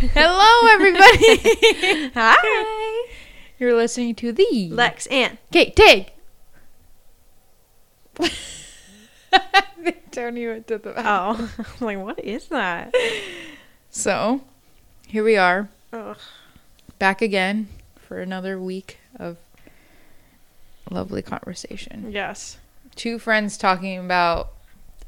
[0.00, 2.10] Hello, everybody.
[2.14, 3.06] Hi.
[3.58, 6.14] You're listening to the Lex and Okay, take.
[10.10, 12.94] Tony went to the oh, I'm like what is that?
[13.90, 14.40] So,
[15.06, 16.16] here we are, Ugh.
[16.98, 19.36] back again for another week of
[20.90, 22.10] lovely conversation.
[22.10, 22.56] Yes.
[22.96, 24.50] Two friends talking about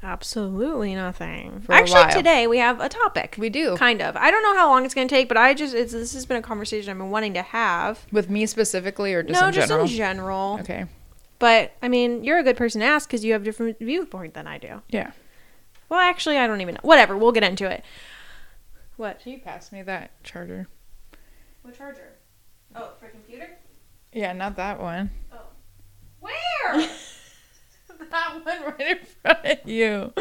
[0.02, 1.64] Absolutely nothing.
[1.68, 2.10] Actually, while.
[2.10, 3.36] today we have a topic.
[3.38, 4.16] we do Kind of.
[4.16, 6.26] I don't know how long it's going to take, but I just it's, this has
[6.26, 8.04] been a conversation I've been wanting to have.
[8.10, 9.86] with me specifically or just no, in just general.
[9.86, 10.58] in general.
[10.60, 10.86] okay.
[11.38, 14.34] But I mean, you're a good person to ask because you have a different viewpoint
[14.34, 14.82] than I do.
[14.88, 15.12] Yeah.
[15.88, 16.80] Well, actually, I don't even know.
[16.82, 17.16] Whatever.
[17.16, 17.84] We'll get into it.
[18.96, 19.20] What?
[19.20, 20.66] Can you pass me that charger?
[21.62, 22.12] What charger?
[22.74, 23.58] Oh, for computer.
[24.12, 25.10] Yeah, not that one.
[25.32, 25.46] Oh.
[26.20, 26.88] Where?
[28.12, 30.12] that one right in front of you.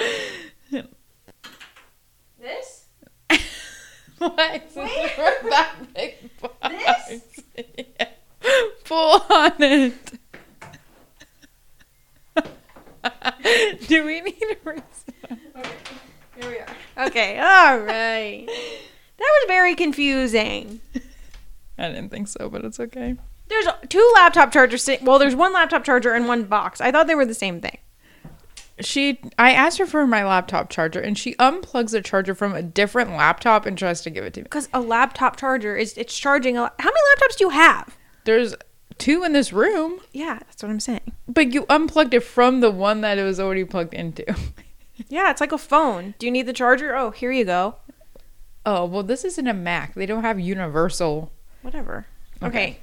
[2.40, 2.86] this?
[4.18, 4.88] Why is Where?
[4.88, 6.70] it that big box?
[6.70, 7.23] This?
[7.77, 8.07] Yeah.
[8.85, 9.93] Pull on it.
[13.88, 14.84] Do we need a reason?
[15.58, 15.70] Okay.
[16.40, 17.08] Here we are.
[17.08, 17.37] Okay.
[17.40, 18.46] All right.
[18.48, 20.82] That was very confusing.
[21.77, 23.15] I didn't think so, but it's okay.
[23.48, 24.90] There's two laptop chargers.
[25.02, 26.82] Well, there's one laptop charger and one box.
[26.82, 27.77] I thought they were the same thing.
[28.82, 32.62] She, I asked her for my laptop charger, and she unplugs the charger from a
[32.62, 34.43] different laptop and tries to give it to me.
[34.43, 36.57] Because a laptop charger is it's charging.
[36.57, 37.98] A, how many laptops do you have?
[38.24, 38.55] There's
[38.98, 41.12] two in this room, Yeah, that's what I'm saying.
[41.27, 44.26] but you unplugged it from the one that it was already plugged into.
[45.09, 46.13] Yeah, it's like a phone.
[46.20, 46.96] Do you need the charger?
[46.96, 47.77] Oh, here you go.
[48.68, 49.96] oh well, this isn't a Mac.
[49.96, 51.32] They don't have universal.
[51.63, 52.05] Whatever.
[52.43, 52.48] Okay.
[52.48, 52.79] Okay.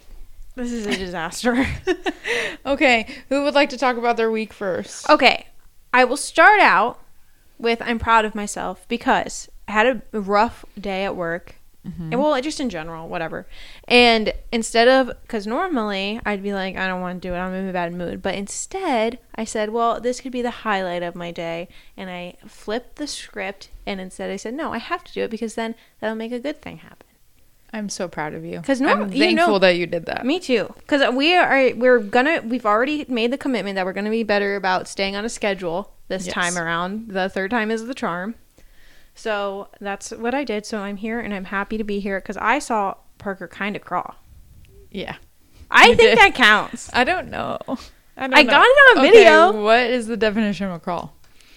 [0.56, 1.64] This is a disaster.
[2.66, 5.08] Okay, who would like to talk about their week first?
[5.08, 5.46] okay.
[5.92, 7.00] I will start out
[7.58, 11.56] with I'm proud of myself because I had a rough day at work.
[11.86, 12.12] Mm-hmm.
[12.12, 13.46] And well, just in general, whatever.
[13.86, 17.54] And instead of, because normally I'd be like, I don't want to do it, I'm
[17.54, 18.20] in a bad mood.
[18.20, 21.68] But instead, I said, well, this could be the highlight of my day.
[21.96, 23.70] And I flipped the script.
[23.86, 26.40] And instead, I said, no, I have to do it because then that'll make a
[26.40, 27.07] good thing happen.
[27.72, 28.60] I'm so proud of you.
[28.62, 30.24] 'Cause norm- I'm you thankful know- that you did that.
[30.24, 30.72] Me too.
[30.78, 34.56] Because we are, we're gonna, we've already made the commitment that we're gonna be better
[34.56, 36.34] about staying on a schedule this Yes.
[36.34, 37.08] time around.
[37.10, 38.34] The third time is the charm.
[39.14, 40.64] So that's what I did.
[40.64, 43.82] So I'm here and I'm happy to be here because I saw Parker kind of
[43.82, 44.14] crawl.
[44.90, 45.16] Yeah.
[45.70, 46.18] I think did.
[46.18, 46.88] that counts.
[46.94, 47.58] I don't know.
[48.16, 48.50] I, don't I know.
[48.50, 49.62] got it on Okay, video.
[49.62, 51.14] what is the definition of a crawl?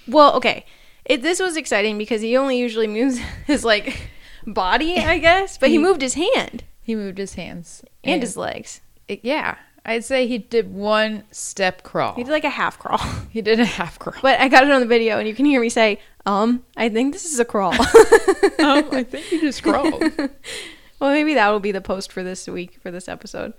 [0.07, 0.66] Well, okay.
[1.05, 3.17] It, this was exciting because he only usually moves
[3.47, 4.09] his like
[4.46, 8.35] body, I guess, but he He- moved his hand He moved his hands and his
[8.38, 8.81] legs.
[9.07, 9.56] it- yeah.
[9.84, 12.13] I'd say he did one step crawl.
[12.13, 13.00] He did like a half crawl.
[13.31, 14.16] He did a half crawl.
[14.22, 16.88] But I got it on the video, and you can hear me say, "Um, I
[16.90, 17.74] think this is a crawl."
[18.59, 20.00] um, I think he just crawled.
[21.00, 23.53] well, maybe that will be the post for this week for this episode.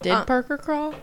[0.00, 0.94] Did Uh, Parker crawl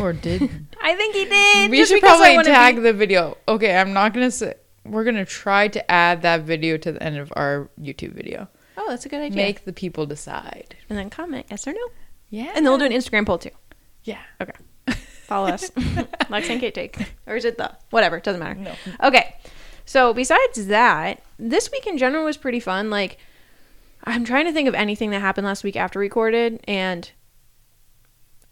[0.00, 0.42] or did?
[0.80, 1.70] I think he did.
[1.72, 3.36] we should probably tag be- the video.
[3.48, 4.54] Okay, I'm not gonna say.
[4.90, 8.48] We're gonna try to add that video to the end of our YouTube video.
[8.76, 9.36] oh, that's a good idea.
[9.36, 10.74] Make the people decide.
[10.88, 11.88] and then comment yes or no,
[12.28, 12.46] Yeah.
[12.54, 13.50] and then we'll do an Instagram poll too.
[14.04, 14.18] Yeah.
[14.40, 14.52] Okay,
[14.92, 15.70] follow us,
[16.30, 16.96] Lex and Kate take,
[17.26, 18.16] or is it the whatever?
[18.16, 18.54] It doesn't matter.
[18.58, 18.74] No.
[19.02, 19.36] Okay,
[19.84, 22.90] so besides that, this week in general was pretty fun.
[22.90, 23.18] Like,
[24.04, 27.10] I'm trying to think of anything that happened last week after recorded, and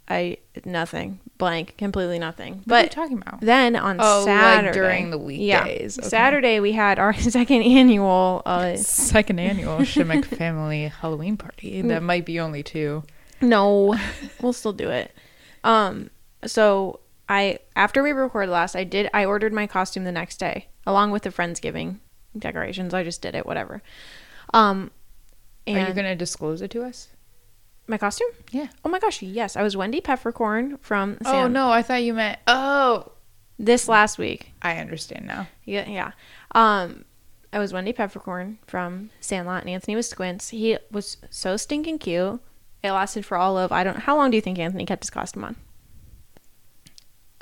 [0.08, 2.62] I nothing blank, completely nothing.
[2.64, 3.40] What are you But talking about?
[3.40, 5.98] then on Oh, like Saturday during the yeah, weekdays.
[5.98, 6.08] Okay.
[6.08, 8.42] Saturday we had our second annual.
[8.44, 11.80] Uh, Second annual Shimmick family Halloween party.
[11.88, 13.04] That might be only two.
[13.40, 13.96] no,
[14.42, 15.14] we'll still do it.
[15.64, 16.10] Um,
[16.44, 20.68] so I after we recorded last, I did I ordered my costume the next day
[20.86, 21.98] along with the friendsgiving
[22.38, 22.94] decorations.
[22.94, 23.82] I just did it, whatever.
[24.54, 24.90] Um,
[25.66, 27.08] and Are you gonna disclose it to us?
[27.88, 28.28] My costume?
[28.50, 28.68] Yeah.
[28.84, 31.18] Oh my gosh, yes, I was Wendy Peppercorn from.
[31.24, 32.38] Oh no, I thought you meant.
[32.46, 33.12] Oh,
[33.58, 34.52] this last week.
[34.62, 35.48] I understand now.
[35.64, 36.12] Yeah, yeah.
[36.54, 37.04] Um,
[37.52, 40.50] I was Wendy Peppercorn from Sandlot, and Anthony was Squints.
[40.50, 42.40] He was so stinking cute.
[42.82, 44.00] It lasted for all of I don't.
[44.00, 45.56] How long do you think Anthony kept his costume on?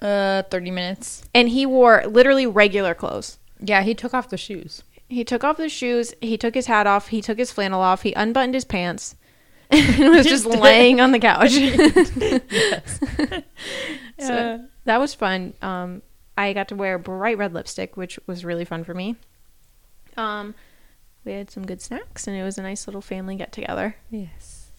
[0.00, 1.24] Uh, thirty minutes.
[1.34, 3.38] And he wore literally regular clothes.
[3.58, 4.82] Yeah, he took off the shoes.
[5.08, 6.14] He took off the shoes.
[6.20, 7.08] He took his hat off.
[7.08, 8.02] He took his flannel off.
[8.02, 9.16] He unbuttoned his pants.
[9.70, 11.52] and was just laying on the couch.
[14.18, 15.54] so that was fun.
[15.62, 16.02] Um,
[16.36, 19.16] I got to wear bright red lipstick, which was really fun for me.
[20.16, 20.54] Um,
[21.24, 23.96] we had some good snacks, and it was a nice little family get together.
[24.10, 24.70] Yes.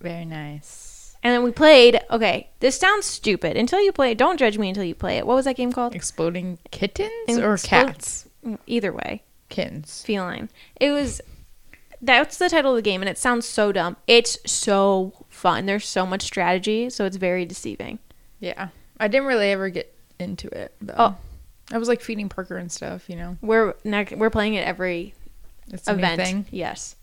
[0.00, 1.16] Very nice.
[1.22, 2.00] And then we played.
[2.10, 3.56] Okay, this sounds stupid.
[3.56, 5.26] Until you play it, don't judge me until you play it.
[5.26, 5.94] What was that game called?
[5.94, 8.26] Exploding kittens or Explode- cats?
[8.66, 10.02] Either way, Kittens.
[10.02, 10.48] feline.
[10.80, 11.20] It was.
[12.02, 13.96] That's the title of the game, and it sounds so dumb.
[14.06, 15.66] It's so fun.
[15.66, 17.98] There's so much strategy, so it's very deceiving.
[18.38, 18.68] Yeah.
[18.98, 20.74] I didn't really ever get into it.
[20.80, 20.94] Though.
[20.96, 21.16] Oh.
[21.72, 23.36] I was like feeding Parker and stuff, you know.
[23.40, 25.14] We're nec- we're playing it every
[25.72, 26.20] It's event.
[26.20, 26.46] thing.
[26.50, 26.96] Yes.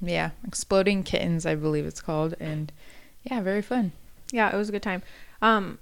[0.00, 0.30] Yeah.
[0.46, 2.34] Exploding Kittens, I believe it's called.
[2.38, 2.72] And
[3.24, 3.92] yeah, very fun.
[4.32, 5.02] Yeah, it was a good time.
[5.42, 5.78] Um,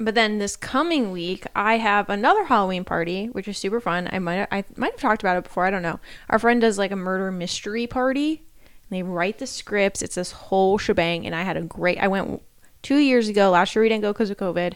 [0.00, 4.08] but then this coming week, I have another Halloween party, which is super fun.
[4.12, 5.64] I might I might have talked about it before.
[5.64, 6.00] I don't know.
[6.30, 8.42] Our friend does like a murder mystery party.
[8.90, 10.00] And they write the scripts.
[10.02, 11.98] It's this whole shebang, and I had a great.
[11.98, 12.42] I went
[12.82, 13.50] two years ago.
[13.50, 14.74] Last year we didn't go because of COVID.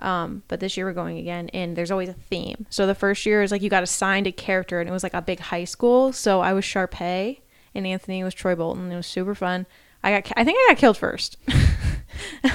[0.00, 2.66] Um, but this year we're going again, and there's always a theme.
[2.70, 5.14] So the first year is like you got assigned a character, and it was like
[5.14, 6.12] a big high school.
[6.12, 7.40] So I was Sharpay,
[7.74, 8.90] and Anthony was Troy Bolton.
[8.90, 9.66] It was super fun.
[10.02, 11.36] I got, I think I got killed first,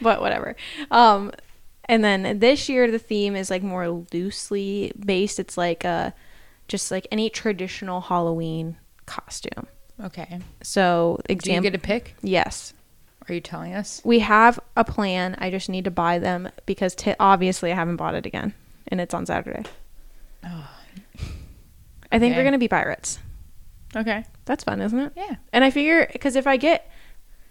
[0.00, 0.56] but whatever.
[0.90, 1.32] Um,
[1.86, 5.38] and then this year the theme is like more loosely based.
[5.38, 6.10] It's like uh,
[6.68, 8.76] just like any traditional Halloween
[9.06, 9.66] costume.
[10.02, 10.40] Okay.
[10.62, 12.14] So Do you get to pick?
[12.22, 12.74] yes,
[13.28, 14.00] Are you telling us?
[14.04, 15.36] we have a plan.
[15.38, 18.54] I just need to buy them because t- obviously I haven't bought it again,
[18.88, 19.62] and it's on Saturday.
[20.44, 20.70] Oh.
[22.12, 23.18] I think we're gonna be pirates.
[23.96, 24.24] Okay.
[24.44, 25.12] That's fun, isn't it?
[25.16, 25.36] Yeah.
[25.52, 26.90] And I figure because if I get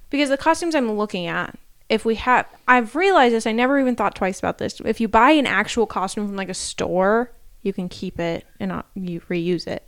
[0.09, 1.57] because the costumes I'm looking at,
[1.89, 3.47] if we have, I've realized this.
[3.47, 4.79] I never even thought twice about this.
[4.85, 7.31] If you buy an actual costume from like a store,
[7.61, 9.83] you can keep it and not you reuse it.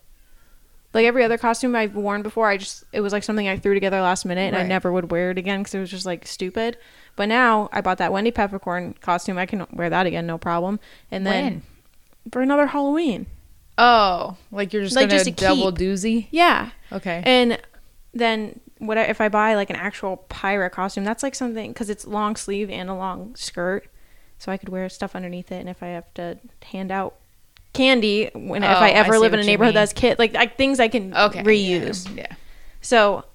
[0.93, 3.73] Like every other costume I've worn before, I just it was like something I threw
[3.73, 6.25] together last minute, and I never would wear it again because it was just like
[6.25, 6.77] stupid.
[7.17, 9.37] But now I bought that Wendy Peppercorn costume.
[9.37, 10.79] I can wear that again, no problem.
[11.11, 11.61] And then When?
[12.31, 13.27] for another Halloween,
[13.77, 15.87] Oh, like you're just Like, gonna just to double keep.
[15.87, 16.27] doozy?
[16.31, 16.69] yeah.
[16.91, 17.21] Okay.
[17.25, 17.59] And
[18.13, 21.03] then what I, if I buy like an actual pirate costume?
[21.03, 23.87] That's like something because it's long sleeve and a long skirt,
[24.37, 25.59] so I could wear stuff underneath it.
[25.59, 27.15] And if I have to hand out
[27.73, 30.33] candy when if Oh, I I ever see live in a neighborhood that's kid like
[30.33, 31.43] like things I can okay.
[31.43, 32.07] reuse.
[32.15, 32.27] Yeah.
[32.29, 32.35] yeah.
[32.81, 33.25] So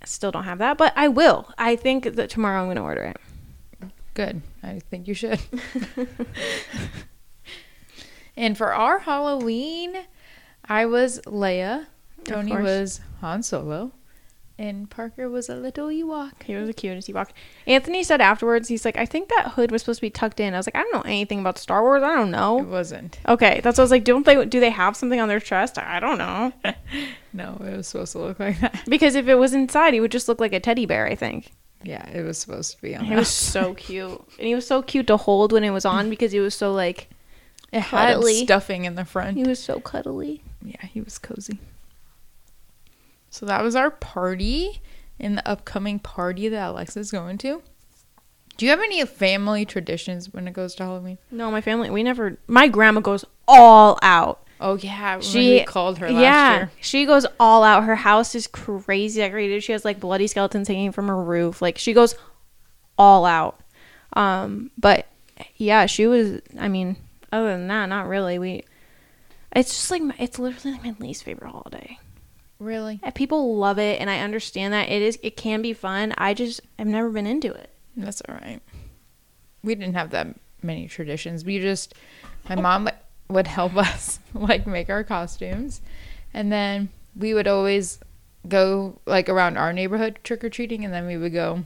[0.00, 1.52] I still don't have that, but I will.
[1.58, 3.16] I think that tomorrow I'm going to order it.
[4.14, 4.42] Good.
[4.62, 5.38] I think you should.
[8.36, 9.96] and for our Halloween,
[10.64, 11.86] I was Leia.
[12.24, 13.92] Tony was Han Solo.
[14.58, 16.42] And Parker was a little Ewok.
[16.44, 17.30] He was the cutest Ewok.
[17.66, 20.54] Anthony said afterwards, he's like, I think that hood was supposed to be tucked in.
[20.54, 22.02] I was like, I don't know anything about Star Wars.
[22.02, 22.60] I don't know.
[22.60, 23.18] It wasn't.
[23.26, 24.04] Okay, that's what I was like.
[24.04, 24.44] Don't they?
[24.44, 25.78] Do they have something on their chest?
[25.78, 26.52] I don't know.
[27.34, 28.82] No, it was supposed to look like that.
[28.86, 31.06] Because if it was inside, he would just look like a teddy bear.
[31.06, 31.50] I think
[31.82, 34.82] Yeah, it was supposed to be on he was so cute, and he was so
[34.82, 37.08] cute to hold when it was on because he was so like
[37.72, 38.44] It had cuddly.
[38.44, 39.36] stuffing in the front.
[39.36, 40.42] he was so cuddly.
[40.62, 41.58] yeah, he was cozy.
[43.30, 44.80] So that was our party
[45.18, 47.62] in the upcoming party that Alexa's going to.
[48.58, 51.16] Do you have any family traditions when it goes to Halloween?
[51.30, 52.36] No, my family, we never.
[52.46, 54.46] My grandma goes all out.
[54.60, 56.70] Oh yeah, She we called her last yeah, year.
[56.80, 57.82] she goes all out.
[57.84, 59.64] Her house is crazy decorated.
[59.64, 61.60] She has like bloody skeletons hanging from her roof.
[61.62, 62.14] Like she goes
[62.96, 63.58] all out.
[64.12, 65.06] Um, but
[65.56, 66.40] yeah, she was.
[66.60, 66.96] I mean,
[67.32, 68.38] other than that, not really.
[68.38, 68.64] We.
[69.54, 71.98] It's just like my, it's literally like my least favorite holiday.
[72.58, 73.00] Really?
[73.02, 75.18] Yeah, People love it, and I understand that it is.
[75.22, 76.14] It can be fun.
[76.16, 77.70] I just I've never been into it.
[77.96, 78.60] That's all right.
[79.64, 80.28] We didn't have that
[80.62, 81.44] many traditions.
[81.44, 81.94] We just,
[82.48, 82.62] my oh.
[82.62, 82.88] mom
[83.28, 85.80] would help us like make our costumes,
[86.32, 87.98] and then we would always
[88.48, 91.64] go like around our neighborhood trick or treating, and then we would go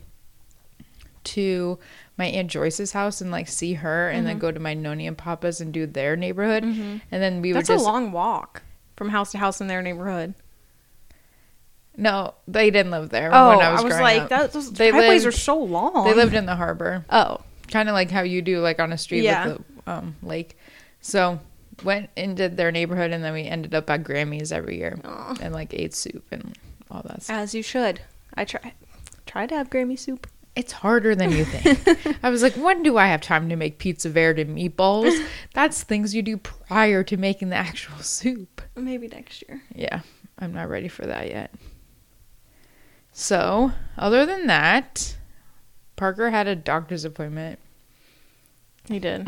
[1.24, 1.78] to
[2.18, 5.16] my aunt Joyce's house and like see her, and then go to my noni and
[5.18, 7.58] papa's and do their neighborhood, and then we would Mm-hmm.
[7.58, 8.62] That's just a long walk
[8.96, 10.34] from house to house in their neighborhood.
[11.96, 14.28] no, they didn't live there Oh, when I I was, was, like, up.
[14.28, 16.04] that, those They driveways lived- are so long.
[16.06, 17.04] They lived in the harbor.
[17.10, 19.46] Oh, kind of like how you do like on a street Yeah.
[19.48, 20.56] with the um, lake
[21.00, 21.38] so
[21.84, 25.36] went into their neighborhood and then we ended up at grammy's every year Aw.
[25.40, 26.56] and like ate soup and
[26.90, 28.00] all that stuff as you should.
[28.34, 28.72] I try
[29.26, 30.26] try to have Grammy soup.
[30.56, 33.78] It's harder than you think i was like when do i have time to make
[33.78, 35.14] pizza verde and meatballs
[35.54, 39.62] that's things you do prior to making the actual soup Maybe next year.
[39.74, 40.00] yeah
[40.38, 41.52] i'm not ready for that yet
[43.12, 45.16] so other than that
[45.96, 47.58] parker had a doctor's appointment
[48.88, 49.26] He did.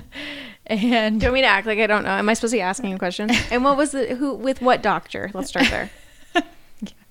[0.66, 2.10] and Do you want me to act like I don't know?
[2.10, 3.30] Am I supposed to be asking a question?
[3.50, 5.30] And what was the who with what doctor?
[5.32, 5.90] Let's start there.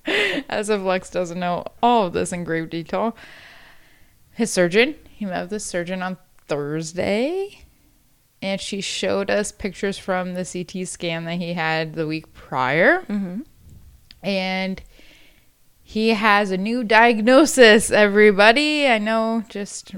[0.48, 3.16] as if Lex doesn't know all of this in grave detail.
[4.32, 7.64] His surgeon, he met with the surgeon on Thursday,
[8.42, 13.00] and she showed us pictures from the CT scan that he had the week prior.
[13.02, 13.40] Mm-hmm.
[14.22, 14.82] And
[15.82, 18.86] he has a new diagnosis, everybody.
[18.86, 19.94] I know, just,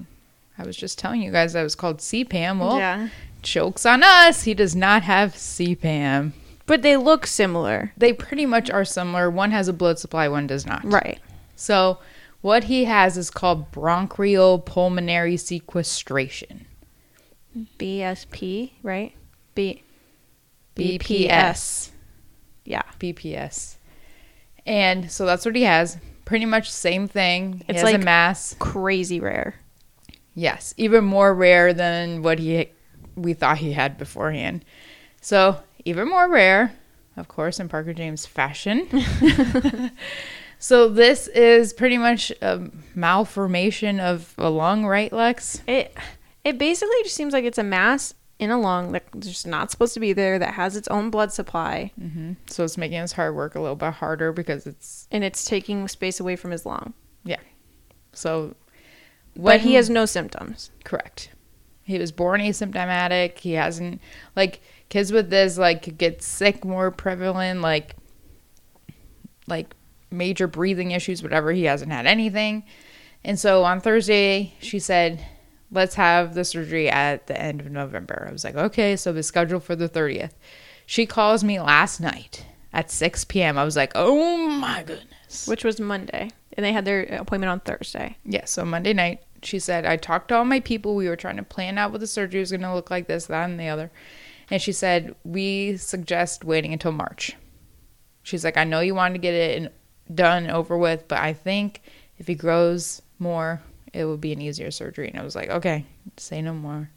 [0.59, 2.61] I was just telling you guys that was called CPAM.
[2.61, 3.09] Well, yeah.
[3.43, 4.43] jokes on us.
[4.43, 6.33] He does not have CPAM.
[6.69, 7.93] But they look similar.
[7.97, 9.29] They pretty much are similar.
[9.31, 10.85] One has a blood supply, one does not.
[10.85, 11.19] Right.
[11.57, 11.99] So,
[12.43, 16.67] what he has is called bronchial pulmonary sequestration.
[17.79, 19.15] BSP, right?
[19.55, 19.83] B
[20.77, 21.91] BPS.
[22.65, 22.83] Yeah.
[23.01, 23.77] BPS.
[24.67, 25.97] And so that's what he has.
[26.25, 27.55] Pretty much same thing.
[27.55, 28.55] He It's has a like- mass.
[28.59, 29.55] Crazy rare.
[30.35, 32.69] Yes, even more rare than what he
[33.17, 34.65] we thought he had beforehand.
[35.21, 36.75] So even more rare,
[37.16, 38.87] of course, in Parker James fashion.
[40.59, 45.62] so this is pretty much a malformation of a lung, right, Lex?
[45.66, 45.97] It
[46.45, 49.95] it basically just seems like it's a mass in a lung that's just not supposed
[49.95, 53.35] to be there that has its own blood supply hmm So it's making his heart
[53.35, 56.92] work a little bit harder because it's and it's taking space away from his lung.
[57.25, 57.40] Yeah.
[58.12, 58.54] So.
[59.37, 60.71] But he has no symptoms.
[60.83, 61.30] Correct.
[61.85, 63.38] He was born asymptomatic.
[63.38, 64.02] He hasn't
[64.37, 67.97] like kids with this like get sick more prevalent, like
[69.47, 69.75] like
[70.11, 71.52] major breathing issues, whatever.
[71.52, 72.64] He hasn't had anything.
[73.25, 75.25] And so on Thursday, she said,
[75.71, 78.26] Let's have the surgery at the end of November.
[78.28, 80.33] I was like, Okay, so it's scheduled for the 30th.
[80.87, 83.59] She calls me last night at 6 p.m.
[83.59, 85.47] I was like, Oh my goodness.
[85.47, 88.16] which was Monday, and they had their appointment on Thursday.
[88.25, 90.95] Yeah, so Monday night, she said, I talked to all my people.
[90.97, 93.26] We were trying to plan out what the surgery was going to look like, this,
[93.26, 93.90] that, and the other.
[94.50, 97.37] And she said, We suggest waiting until March.
[98.23, 99.71] She's like, I know you wanted to get it in,
[100.14, 101.83] done, over with, but I think
[102.19, 103.61] if he grows more,
[103.93, 105.09] it would be an easier surgery.
[105.09, 105.85] And I was like, Okay,
[106.17, 106.90] say no more.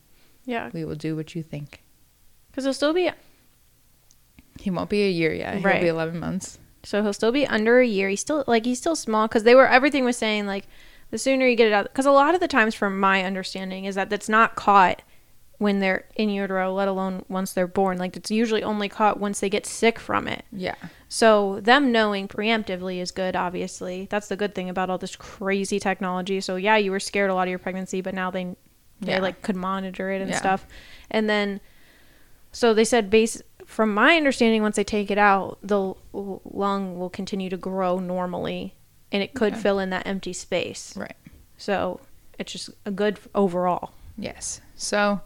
[0.45, 1.81] Yeah, We will do what you think.
[2.49, 3.09] because he'll still be
[4.59, 5.63] He won't be a year yet.
[5.63, 5.75] Right.
[5.75, 6.57] He'll be 11 months.
[6.83, 8.09] so he'll still be under a year.
[8.09, 10.67] He's still like he's still small because they were everything was saying like
[11.11, 13.85] the sooner you get it out because a lot of the times from my understanding
[13.85, 15.01] is that that's not caught
[15.61, 17.99] when they're in utero, let alone once they're born.
[17.99, 20.43] Like it's usually only caught once they get sick from it.
[20.51, 20.73] Yeah.
[21.07, 24.07] So them knowing preemptively is good, obviously.
[24.09, 26.41] That's the good thing about all this crazy technology.
[26.41, 28.55] So yeah, you were scared a lot of your pregnancy, but now they
[29.01, 29.19] they Yeah.
[29.19, 30.37] like could monitor it and Yeah.
[30.39, 30.65] stuff.
[31.11, 31.61] And then
[32.51, 36.97] so they said base from my understanding once they take it out, the l- lung
[36.97, 38.73] will continue to grow normally
[39.11, 39.61] and it could Okay.
[39.61, 40.97] fill in that empty space.
[40.97, 41.15] Right.
[41.57, 41.99] So
[42.39, 43.91] it's just a good overall.
[44.17, 44.59] Yes.
[44.75, 45.21] So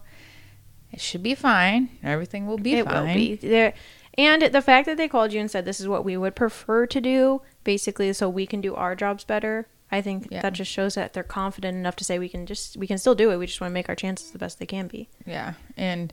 [0.96, 1.90] it should be fine.
[2.02, 3.06] Everything will be it fine.
[3.06, 3.74] will be there.
[4.18, 6.86] And the fact that they called you and said this is what we would prefer
[6.86, 9.66] to do, basically, so we can do our jobs better.
[9.92, 10.40] I think Yeah.
[10.42, 13.14] that just shows that they're confident enough to say we can just we can still
[13.14, 13.36] do it.
[13.36, 15.08] We just want to make our chances the best they can be.
[15.26, 15.52] Yeah.
[15.76, 16.12] And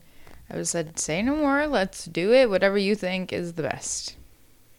[0.50, 1.66] I was said, say no more.
[1.66, 2.50] Let's do it.
[2.50, 4.16] Whatever you think is the best.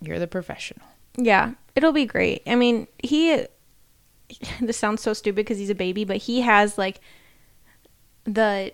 [0.00, 0.86] You're the professional.
[1.16, 2.42] Yeah, it'll be great.
[2.46, 3.46] I mean, he.
[4.60, 7.00] This sounds so stupid because he's a baby, but he has like
[8.24, 8.72] the.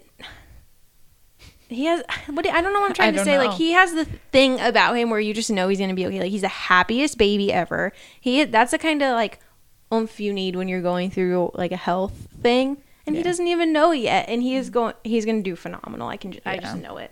[1.71, 3.37] He has what do- I don't know what I'm trying to say.
[3.39, 3.45] know.
[3.47, 6.21] Like he has the thing about him where you just know he's gonna be okay.
[6.21, 7.93] Like he's the happiest baby ever.
[8.21, 9.39] He that's the kind of like
[9.93, 13.73] oomph you need when you're going through like a health thing, and he doesn't even
[13.73, 14.29] know yet.
[14.29, 14.95] And he is going.
[15.05, 16.09] He's gonna do phenomenal.
[16.09, 16.33] I can.
[16.33, 17.11] ju- I just know it.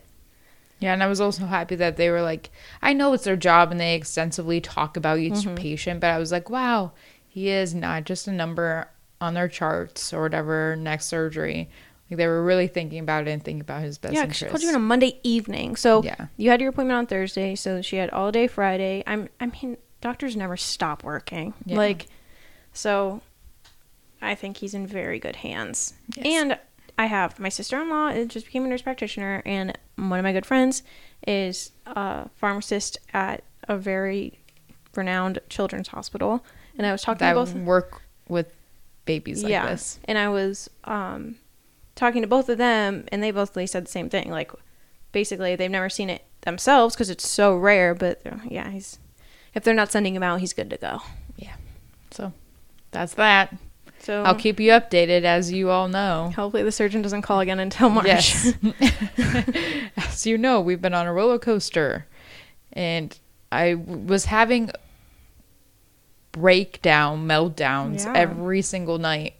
[0.81, 2.51] Yeah, and I was also happy that they were like,
[2.81, 5.57] I know it's their job and they extensively talk about each Mm-hmm.
[5.57, 6.93] patient, but I was like, wow,
[7.27, 8.89] he is not just a number
[9.21, 11.69] on their charts or whatever next surgery.
[12.11, 14.45] Like they were really thinking about it and thinking about his best Yeah, 'cause she
[14.47, 14.51] interest.
[14.51, 15.77] called you on a Monday evening.
[15.77, 16.27] So Yeah.
[16.37, 19.03] you had your appointment on Thursday, so she had all day Friday.
[19.07, 21.55] I'm I mean, doctors never stop working.
[21.67, 21.77] Yeah.
[21.77, 22.07] Like
[22.73, 23.21] so
[24.23, 25.95] I think he's in very good hands.
[26.17, 26.27] Yes.
[26.27, 26.59] And
[26.97, 30.47] I have my sister-in-law it just became a nurse practitioner and one of my good
[30.47, 30.83] friends
[31.27, 34.39] is a pharmacist at a very
[34.97, 36.45] renowned children's hospital.
[36.77, 38.53] And I was talking that to both work with
[39.05, 39.67] babies like yeah.
[39.67, 40.01] this.
[40.05, 41.37] And I was um,
[41.99, 44.31] talking to both of them, and they both said the same thing.
[44.31, 44.53] Like,
[45.13, 47.95] basically, they've never seen it themselves because it's so rare.
[47.95, 48.99] But yeah, he's
[49.55, 51.01] if they're not sending him out, he's good to go.
[51.37, 51.55] Yeah.
[52.13, 52.33] So
[52.93, 53.55] that's that.
[54.01, 56.33] So I'll keep you updated as you all know.
[56.35, 58.07] hopefully the surgeon doesn't call again until March.
[58.07, 58.55] Yes.
[59.97, 62.07] As you know, we've been on a roller coaster,
[62.73, 63.19] and
[63.51, 64.71] I w- was having
[66.33, 68.13] breakdown, meltdowns Yeah.
[68.15, 69.35] every single night.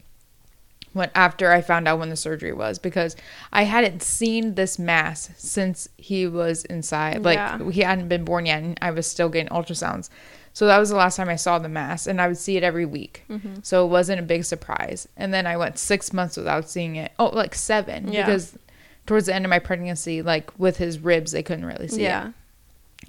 [0.99, 3.17] When after I found out when the surgery was, because
[3.53, 7.23] I hadn't seen this mass since he was inside.
[7.25, 7.71] Like Yeah.
[7.71, 10.11] he hadn't been born yet, and I was still getting ultrasounds.
[10.53, 12.65] So that was the last time I saw the mass, and I would see it
[12.65, 13.23] every week.
[13.31, 13.61] Mm-hmm.
[13.63, 15.09] So it wasn't a big surprise.
[15.17, 17.13] And then I went six months without seeing it.
[17.19, 18.27] Oh, like seven, Yeah.
[18.27, 18.59] because
[19.07, 22.29] towards the end of my pregnancy, like with his ribs, they couldn't really see yeah.
[22.29, 22.35] it.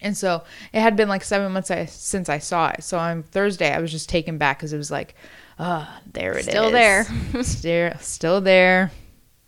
[0.02, 2.84] And so it had been like seven months I, since I saw it.
[2.84, 5.16] So on Thursday, I was just taken back because it was like,
[5.60, 7.06] ah, there it is, Still there.
[7.44, 8.92] still, still there,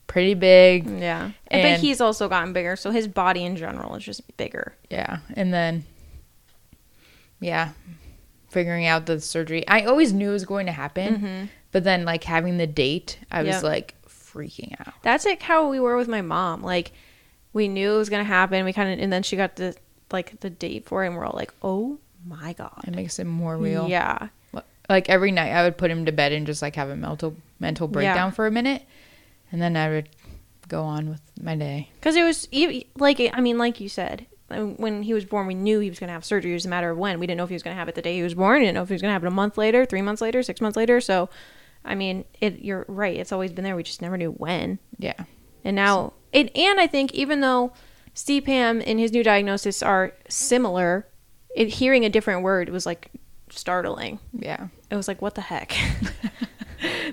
[0.07, 0.87] pretty big.
[0.99, 1.31] Yeah.
[1.47, 4.75] And- but he's also gotten bigger, so his body in general is just bigger.
[4.89, 5.19] Yeah.
[5.35, 5.85] And then,
[7.39, 7.69] yeah,
[8.49, 9.67] figuring out the surgery.
[9.67, 13.43] I always knew it was going to happen, but then, like, having the date, I
[13.43, 14.93] was like freaking out.
[15.01, 16.61] That's like how we were with my mom.
[16.61, 16.91] Like
[17.53, 18.63] we knew it was gonna happen.
[18.63, 19.75] We kind of, and then she got the
[20.11, 23.25] like the date for it, and we're all like, "Oh my god!" It makes it
[23.25, 23.89] more real.
[23.89, 24.29] Yeah,
[24.91, 27.35] Like, every night I would put him to bed and just, like, have a mental,
[27.59, 28.83] mental breakdown for a minute.
[29.51, 30.09] And then I would
[30.67, 31.89] go on with my day.
[31.99, 32.47] because it was
[32.97, 35.99] like I mean, like you said, uh, when he was born, we knew he was
[35.99, 36.51] gonna have surgery.
[36.51, 37.19] It was a matter of when.
[37.19, 38.59] We didn't know if he was gonna have it the day he was born.
[38.59, 40.41] We didn't know if he was gonna have it a month later, three months later,
[40.43, 41.01] six months later.
[41.01, 41.29] So,
[41.83, 42.59] I mean, it.
[42.59, 43.17] You're right.
[43.17, 43.75] It's always been there.
[43.75, 44.79] We just never knew when.
[44.97, 45.25] Yeah.
[45.65, 47.73] And now, it, and I think even though
[48.15, 51.07] CPAM and his new diagnosis are similar,
[51.55, 53.11] it, hearing a different word was like
[53.49, 54.19] startling.
[54.33, 54.67] Yeah.
[54.91, 55.75] It was like, what the heck?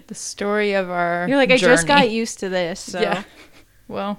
[0.06, 1.26] The story of our.
[1.28, 2.80] You're like, I just got used to this.
[2.80, 3.00] So.
[3.00, 3.25] Yeah.
[3.87, 4.18] Well,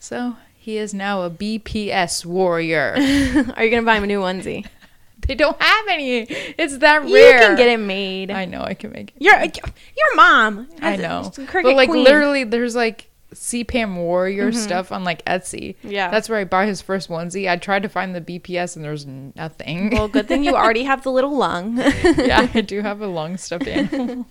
[0.00, 2.94] so he is now a BPS warrior.
[3.56, 4.66] Are you gonna buy him a new onesie?
[5.20, 6.26] they don't have any.
[6.58, 7.34] It's that rare.
[7.34, 8.32] You can get it made.
[8.32, 9.22] I know I can make it.
[9.22, 10.68] Your your mom.
[10.80, 11.30] I know.
[11.36, 12.02] But like queen.
[12.02, 14.58] literally, there's like CPAM warrior mm-hmm.
[14.58, 15.76] stuff on like Etsy.
[15.82, 16.10] Yeah.
[16.10, 17.50] That's where I bought his first onesie.
[17.50, 19.90] I tried to find the BPS and there's nothing.
[19.90, 21.76] Well, good thing you already have the little lung.
[22.16, 24.26] yeah, I do have a lung stuffed animal.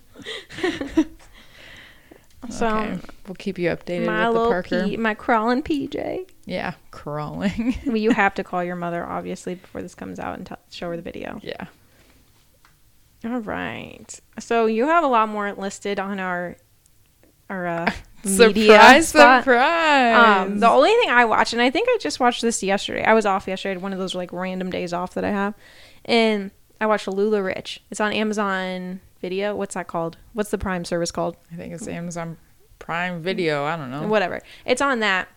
[2.48, 2.98] so okay.
[3.26, 4.84] We'll keep you updated my with the little Parker.
[4.84, 6.28] P, my crawling PJ.
[6.44, 7.76] yeah, crawling.
[7.86, 10.90] well, you have to call your mother obviously before this comes out and t- show
[10.90, 11.40] her the video.
[11.42, 11.66] yeah.
[13.24, 14.18] All right.
[14.40, 16.56] So you have a lot more listed on our
[17.50, 17.90] uh,
[18.24, 19.44] media Surprise, spot.
[19.44, 20.46] surprise.
[20.46, 23.04] Um, the only thing I watched, and I think I just watched this yesterday.
[23.04, 23.72] I was off yesterday.
[23.72, 25.54] I had one of those like random days off that I have,
[26.04, 27.78] and I watched LuLaRich.
[27.90, 29.54] It's on Amazon Video.
[29.54, 30.16] What's that called?
[30.32, 31.36] What's the Prime service called?
[31.52, 32.38] I think it's Amazon
[32.78, 33.64] Prime Video.
[33.64, 34.06] I don't know.
[34.06, 34.40] Whatever.
[34.64, 35.28] It's on that,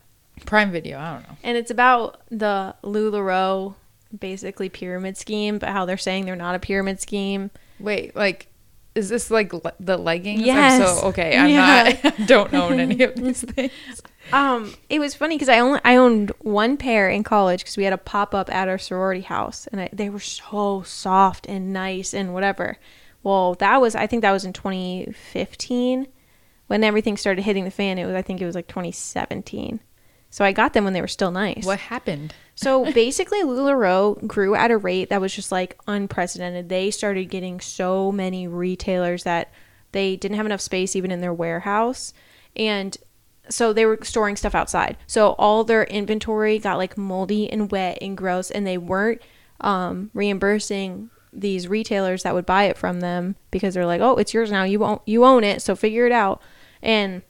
[0.46, 0.98] Prime Video.
[1.00, 1.38] I don't know.
[1.44, 3.76] and it's about the Lularoe
[4.18, 7.52] basically pyramid scheme, but how they're saying they're not a pyramid scheme.
[7.80, 8.48] Wait, like,
[8.96, 10.40] is this like le- the leggings?
[10.42, 11.00] I'm Yes.
[11.00, 11.38] so okay.
[11.38, 11.98] I'm Yeah.
[12.04, 12.28] not.
[12.28, 13.72] Don't own any of these things.
[14.34, 17.84] Um, it was funny because I only I owned one pair in college because we
[17.84, 21.72] had a pop up at our sorority house, and I, they were so soft and
[21.72, 22.78] nice and whatever.
[23.22, 26.08] Well, that was I think that was in 2015
[26.68, 27.98] when everything started hitting the fan.
[28.00, 29.80] It was I think it was like 2017.
[30.30, 31.66] So I got them when they were still nice.
[31.66, 32.34] What happened?
[32.56, 36.70] So basically, LuLaRoe grew at a rate that was just like unprecedented.
[36.70, 39.52] They started getting so many retailers that
[39.92, 42.14] they didn't have enough space even in their warehouse.
[42.56, 42.98] And
[43.50, 44.98] so they were storing stuff outside.
[45.06, 49.22] So all their inventory got like moldy and wet and gross, and they weren't
[49.62, 54.34] um, reimbursing these retailers that would buy it from them because they're like, "Oh, it's
[54.34, 54.64] yours now.
[54.64, 56.42] You own you own it, so figure it out."
[56.82, 57.22] And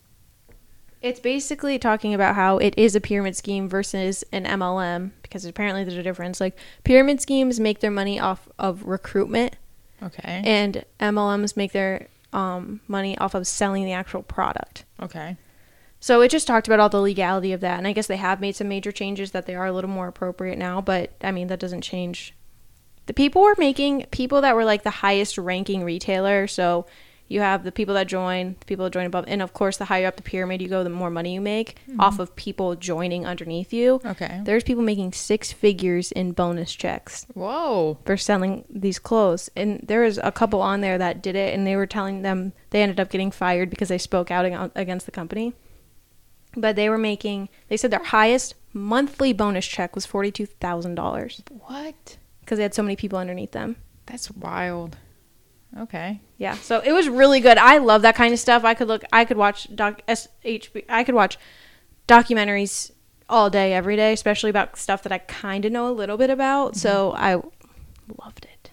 [1.06, 5.84] it's basically talking about how it is a pyramid scheme versus an MLM because apparently
[5.84, 6.40] there's a difference.
[6.42, 9.56] Like pyramid schemes make their money off of recruitment,
[10.04, 10.42] Okay.
[10.44, 14.86] and MLMs make their um, money off of selling the actual product.
[15.02, 15.38] okay.
[16.02, 18.40] So it just talked about all the legality of that, and I guess they have
[18.40, 20.80] made some major changes that they are a little more appropriate now.
[20.80, 22.36] But I mean, that doesn't change.
[23.08, 26.46] The people were making people that were like the highest ranking retailer.
[26.46, 26.86] So
[27.28, 29.86] you have the people that join, the people that join above, and of course, the
[29.86, 32.00] higher up the pyramid you go, the more money you make mm-hmm.
[32.00, 34.00] off of people joining underneath you.
[34.06, 34.42] Okay.
[34.44, 37.98] There's people making six figures in bonus checks Whoa.
[38.06, 39.50] for selling these clothes.
[39.56, 42.54] And there was a couple on there that did it, and they were telling them
[42.70, 45.54] they ended up getting fired because they spoke out against the company.
[46.56, 52.18] But they were making, they said their highest monthly bonus check was $42,000 What?
[52.42, 53.78] because they had so many people underneath them.
[54.06, 54.98] That's wild.
[55.78, 56.22] Okay.
[56.38, 57.58] Yeah, so it was really good.
[57.58, 58.64] I love that kind of stuff.
[58.64, 61.38] I could look, I could watch doc, SHB, I could watch
[62.08, 62.92] documentaries
[63.28, 66.30] all day, every day, especially about stuff that I kind of know a little bit
[66.30, 66.76] about.
[66.76, 68.72] So I loved it.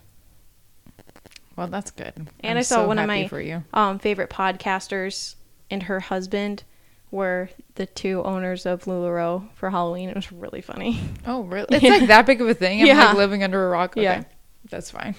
[1.56, 2.12] Well, that's good.
[2.40, 3.28] And I'm I saw so one of my
[3.72, 5.34] um, favorite podcasters
[5.70, 6.64] and her husband
[7.10, 10.08] were the two owners of LuLaRoe for Halloween.
[10.08, 11.00] It was really funny.
[11.26, 11.66] Oh, really?
[11.76, 12.80] It's like that big of a thing.
[12.80, 13.08] I'm Yeah.
[13.08, 13.92] like living under a rock.
[13.92, 14.02] Okay.
[14.02, 14.24] Yeah.
[14.70, 15.14] That's fine.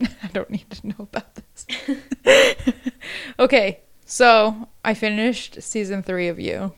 [0.22, 1.66] I don't need to know about this.
[3.38, 3.80] okay.
[4.04, 6.72] So I finished season three of You.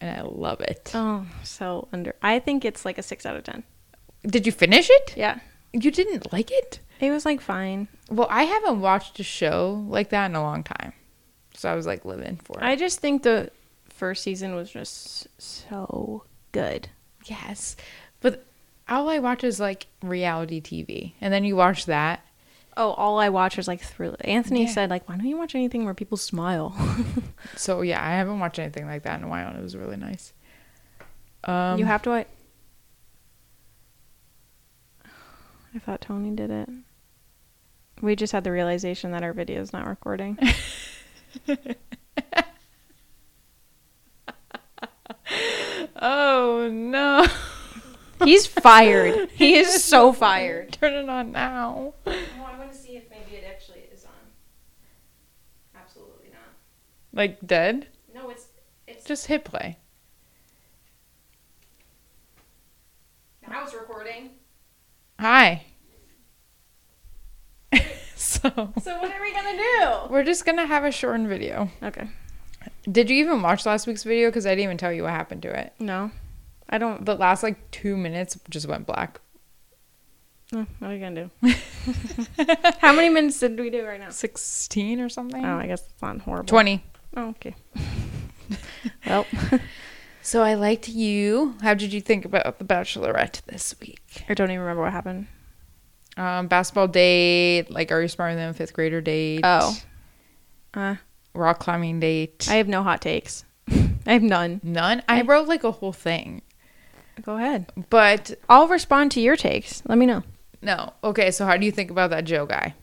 [0.00, 0.92] And I love it.
[0.94, 2.14] Oh, so under.
[2.22, 3.64] I think it's like a six out of ten.
[4.24, 5.14] Did you finish it?
[5.16, 5.40] Yeah,
[5.74, 6.80] You didn't like it?
[7.00, 7.88] it was like fine.
[8.10, 10.92] Well, I haven't watched a show like that in a long time.
[11.54, 12.64] So I was like living for it.
[12.64, 13.50] I just think the
[13.90, 16.88] first season was just so good.
[17.26, 17.76] Yes.
[18.20, 18.46] But
[18.90, 21.12] all I watch is like reality TV.
[21.20, 22.24] And then you watch that
[22.76, 24.16] Oh, all I watch is like Thriller.
[24.20, 24.70] Anthony Yeah.
[24.70, 26.74] said like, why don't you watch anything where people smile?
[27.56, 29.96] So yeah, I haven't watched anything like that in a while, and it was really
[29.96, 30.32] nice.
[31.44, 32.10] Um, you have to.
[32.10, 32.24] wa-
[35.74, 36.68] I thought Tony did it.
[38.02, 40.38] We just had the realization that our video is not recording.
[46.02, 47.26] Oh no!
[48.24, 49.30] He's fired.
[49.34, 50.72] He is so fired.
[50.72, 51.94] Turn it on now.
[52.04, 52.14] Well,
[52.46, 54.10] I want to see if maybe it actually is on.
[55.74, 56.52] Absolutely not.
[57.12, 57.88] Like dead?
[58.14, 58.46] No, it's
[58.86, 59.76] it's Just hit play.
[63.48, 64.30] now it's recording.
[65.18, 65.64] Hi.
[68.14, 68.48] so
[68.80, 70.12] So what are we gonna do?
[70.12, 71.68] we're just gonna have a shortened video.
[71.82, 72.08] Okay.
[72.90, 74.28] Did you even watch last week's video?
[74.28, 75.72] Because I didn't even tell you what happened to it.
[75.80, 76.10] No,
[76.70, 77.04] I don't.
[77.04, 79.20] The last like two minutes just went black.
[80.52, 81.54] mm, What are you gonna do?
[82.80, 84.10] How many minutes did we do right now?
[84.10, 85.44] Sixteen or something.
[85.44, 86.46] Oh, I guess it's not horrible.
[86.46, 86.82] Twenty.
[87.16, 87.54] Oh, okay.
[89.06, 89.26] well,
[90.22, 91.54] So I liked you.
[91.62, 94.24] How did you think about the Bachelorette this week?
[94.28, 95.26] I don't even remember what happened.
[96.16, 99.40] Um, basketball date, like are you smarter than a fifth grader date?
[99.42, 99.76] Oh.
[100.74, 100.96] Uh,
[101.34, 102.46] rock climbing date.
[102.50, 103.44] I have no hot takes.
[104.06, 104.60] I have none.
[104.62, 105.02] None.
[105.08, 106.42] I wrote like a whole thing,
[107.22, 107.66] Go ahead.
[107.90, 109.82] but I'll respond to your takes.
[109.86, 110.22] Let me know.
[110.62, 110.92] no.
[111.04, 112.74] Okay, so how do you think about that Joe guy?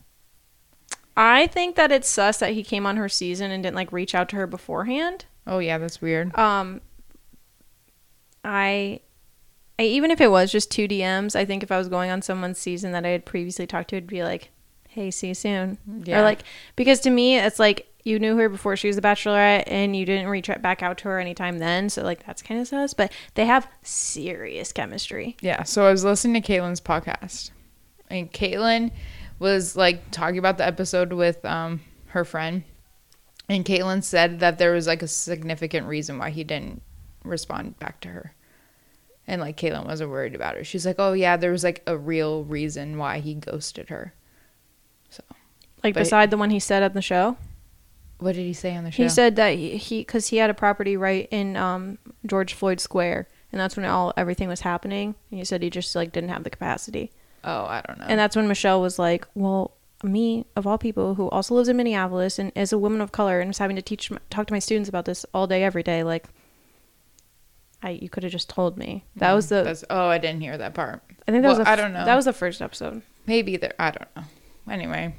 [1.16, 4.14] I think that it's sus that he came on her season and didn't like reach
[4.14, 5.24] out to her beforehand.
[5.46, 6.36] Oh yeah, that's weird.
[6.38, 6.80] Um,
[8.44, 9.00] I,
[9.78, 12.22] I even if it was just two DMs, I think if I was going on
[12.22, 14.50] someone's season that I had previously talked to, it'd be like,
[14.98, 16.18] "Hey, see you soon," Yeah.
[16.20, 16.40] or like
[16.76, 20.06] because to me it's like you knew her before she was a bachelorette and you
[20.06, 22.94] didn't reach out- back out to her anytime then, so like that's kind of sus.
[22.94, 25.36] But they have serious chemistry.
[25.40, 27.50] Yeah, so I was listening to Kaitlyn's podcast,
[28.08, 28.90] and Kaitlyn
[29.38, 32.62] was like talking about the episode with um her friend,
[33.48, 36.80] and Kaitlyn said that there was like a significant reason why he didn't
[37.24, 38.32] respond back to her,
[39.26, 40.64] and like Kaitlyn wasn't worried about it.
[40.64, 44.14] She's like, "Oh yeah, there was like a real reason why he ghosted her."
[45.10, 45.22] So
[45.84, 47.36] Like But- beside the one he said on the show.
[48.18, 49.02] what did he say on the show?
[49.02, 53.28] He said that he because he, had a property right in um, George Floyd Square,
[53.52, 55.14] and that's when all everything was happening.
[55.30, 57.12] And he said he just like didn't have the capacity,
[57.44, 61.14] "Oh, I don't know." and that's when Michelle was like, "Well, me of all people
[61.14, 63.82] who also lives in Minneapolis and is a woman of color and is having to
[63.82, 66.26] teach talk to my students about this all day every day, like."
[67.80, 69.04] I, you could have just told me.
[69.16, 69.62] That was the.
[69.62, 71.00] That's, oh, I didn't hear that part.
[71.28, 71.58] I think that was.
[71.58, 72.04] well, The, I f- don't know.
[72.04, 73.02] That was the first episode.
[73.26, 73.74] Maybe there.
[73.78, 74.22] I don't know.
[74.70, 75.14] Anyway,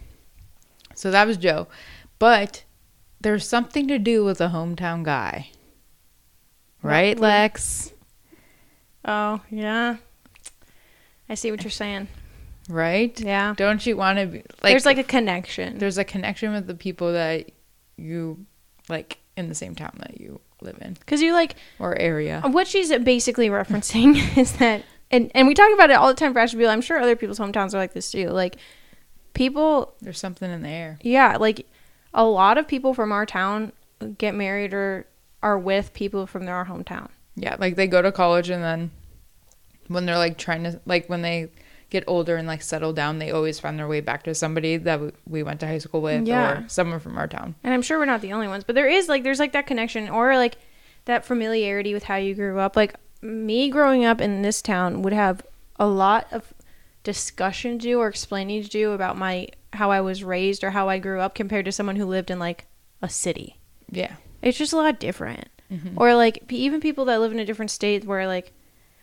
[0.96, 1.68] so that was Joe,
[2.20, 2.64] but
[3.22, 5.50] there's something to do with a hometown guy,
[6.82, 7.94] right, What- Lex?
[9.06, 9.98] Oh yeah,
[11.30, 12.08] I see what you're saying.
[12.70, 13.20] Right?
[13.20, 14.72] Yeah, Don't you want to be like?
[14.72, 15.80] there's like a connection.
[15.80, 17.50] there's a connection with the people that
[17.98, 18.46] you
[18.90, 22.42] like in the same town that you live in Because you like or area.
[22.46, 26.34] what she's basically referencing is that, and and we talk about it all the time
[26.34, 26.70] for Asheville.
[26.70, 28.28] I'm sure other people's hometowns are like this too.
[28.30, 28.58] Like
[29.34, 31.00] people, There's something in the air.
[31.02, 31.68] yeah, like
[32.14, 33.72] a lot of people from our town
[34.18, 35.06] get married or
[35.44, 37.10] are with people from their hometown.
[37.36, 38.92] Yeah, like they go to college and then
[39.88, 41.50] when they're like trying to like when they
[41.90, 45.00] get older and like settle down, they always find their way back to somebody that
[45.28, 46.60] we went to high school with Yeah.
[46.64, 47.56] or someone from our town.
[47.64, 49.66] And I'm sure we're not the only ones, but there is like there's like that
[49.66, 50.58] connection or like
[51.06, 52.76] that familiarity with how you grew up.
[52.76, 55.42] Like me growing up in this town would have
[55.80, 56.54] a lot of
[57.04, 60.90] discussion to do or explaining to do about my how I was raised or how
[60.90, 62.66] I grew up compared to someone who lived in like
[63.02, 63.60] a city.
[63.92, 64.16] Yeah.
[64.42, 65.48] It's just a lot different.
[65.72, 65.98] Mm-hmm.
[65.98, 68.54] Or like even people that live in a different state where like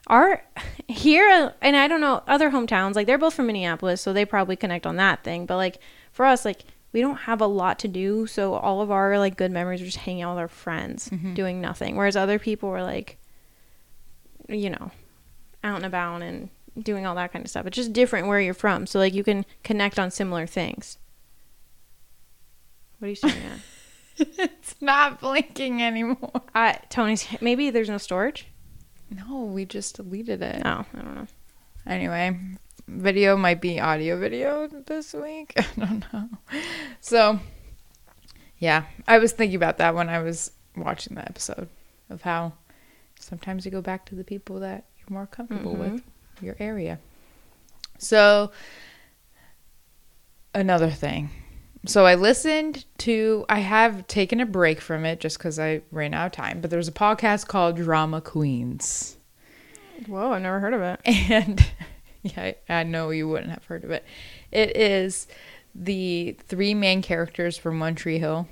[0.08, 0.42] our
[0.88, 4.56] here and I don't know other hometowns like they're both from Minneapolis so they probably
[4.56, 5.78] connect on that thing but like
[6.12, 9.36] for us like we don't have a lot to do so all of our like
[9.36, 11.34] good memories are just hanging out with our friends mm-hmm.
[11.34, 13.18] doing nothing whereas other people were like
[14.48, 14.90] you know
[15.62, 16.48] out and about and
[16.82, 19.24] doing all that kind of stuff it's just different where you're from so like you
[19.24, 20.98] can connect on similar things
[22.98, 23.60] what are you saying at?
[24.38, 26.42] it's not blinking anymore.
[26.54, 28.46] I Tony's maybe there's no storage.
[29.10, 30.62] No, we just deleted it.
[30.64, 31.26] Oh, I don't know.
[31.86, 32.38] Anyway,
[32.88, 35.52] video might be audio video this week.
[35.56, 36.28] I don't know.
[37.00, 37.38] So,
[38.58, 41.68] yeah, I was thinking about that when I was watching the episode
[42.08, 42.54] of how
[43.20, 45.92] sometimes you go back to the people that you're more comfortable mm-hmm.
[45.94, 46.02] with,
[46.42, 46.98] your area.
[47.98, 48.50] So,
[50.54, 51.30] another thing.
[51.86, 56.14] So I listened to I have taken a break from it just cuz I ran
[56.14, 59.16] out of time, but there's a podcast called Drama Queens.
[60.06, 61.00] Whoa, I've never heard of it.
[61.04, 61.64] And
[62.34, 64.04] Yeah, I, I know you wouldn't have heard of it.
[64.50, 65.28] It is
[65.74, 68.48] the three main characters from One Tree Hill,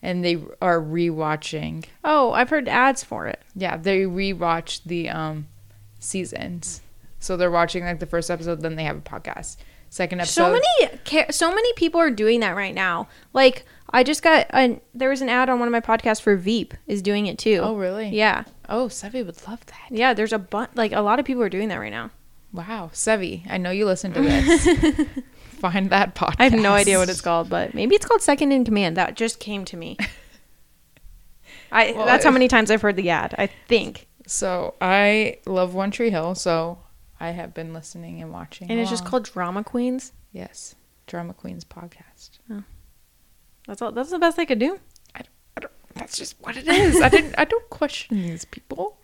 [0.00, 1.84] and they are rewatching.
[2.02, 3.40] Oh, I've heard ads for it.
[3.54, 5.46] Yeah, they rewatch the um
[6.02, 6.80] seasons.
[7.18, 9.56] So they're watching like the first episode, then they have a podcast.
[9.90, 10.42] Second episode.
[10.42, 13.08] So many, so many people are doing that right now.
[13.32, 16.34] Like I just got, a, there was an ad on one of my podcasts for
[16.36, 17.60] Veep is doing it too.
[17.62, 18.08] Oh, really?
[18.08, 19.88] Yeah, Oh, Sevi would love that.
[19.90, 20.14] yeah.
[20.14, 22.10] There's a bunch, like a lot of people are doing that right now.
[22.54, 24.66] Wow, Sevi, I know you listen to this.
[25.60, 26.36] Find that podcast.
[26.38, 28.96] I have no idea what it's called, but maybe it's called Second in Command.
[28.96, 29.96] That just came to me.
[31.70, 33.34] I Well, that's how many times I've heard the ad.
[33.38, 36.78] I think, So I love One Tree Hill, so
[37.20, 38.70] I have been listening and watching.
[38.70, 40.12] and it's just called Drama Queens.
[40.32, 40.74] yes,
[41.06, 42.30] Drama Queens podcast.
[42.50, 42.62] Oh.
[43.66, 43.92] That's all.
[43.92, 44.78] That's the best I could do.
[45.14, 47.00] I don't, I don't, that's just what it is.
[47.00, 47.34] I didn't.
[47.38, 48.98] I don't question these people.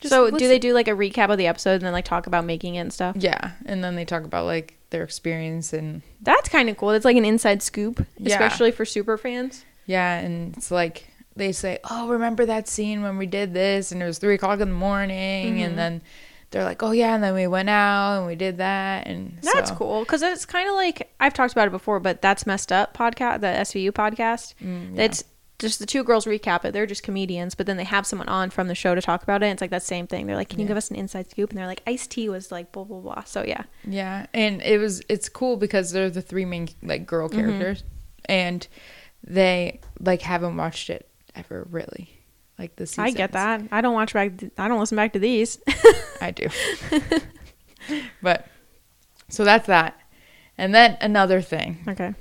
[0.00, 2.26] Just so do they do like a recap of the episode and then like talk
[2.26, 3.14] about making it and stuff?
[3.18, 6.90] Yeah, and then they talk about like their experience and That's kind of cool.
[6.90, 8.32] It's like an inside scoop, Yeah.
[8.34, 9.64] especially for super fans.
[9.86, 14.02] yeah, and it's like they say, "Oh, remember that scene when we did this?" And
[14.02, 15.64] it was three o'clock in the morning, Mhm.
[15.66, 16.02] and then
[16.50, 19.70] they're like, "Oh yeah," and then we went out and we did that, and That's
[19.70, 22.70] so- cool because it's kind of like I've talked about it before, but that's messed
[22.72, 24.54] up podcast, the SVU podcast.
[24.62, 25.04] Mm, yeah.
[25.04, 25.24] It's
[25.58, 26.72] just the two girls recap it.
[26.72, 29.42] They're just comedians, but then they have someone on from the show to talk about
[29.42, 29.46] it.
[29.46, 30.26] And it's like that same thing.
[30.26, 30.68] They're like, "Can you Yeah.
[30.70, 33.44] give us an inside scoop?" And they're like, "Ice-T was like blah blah blah." So
[33.46, 37.38] yeah, Yeah, and it was it's cool because they're the three main like girl Mm-hmm.
[37.40, 37.84] characters,
[38.26, 38.66] and
[39.24, 42.10] they like haven't watched it ever really,
[42.58, 43.06] like the seasons.
[43.06, 43.62] I get that.
[43.70, 44.32] I don't watch back.
[44.58, 45.58] I don't listen back to these.
[46.20, 46.48] I do,
[48.22, 48.46] but
[49.28, 49.98] so that's that,
[50.58, 52.14] and then another thing, okay.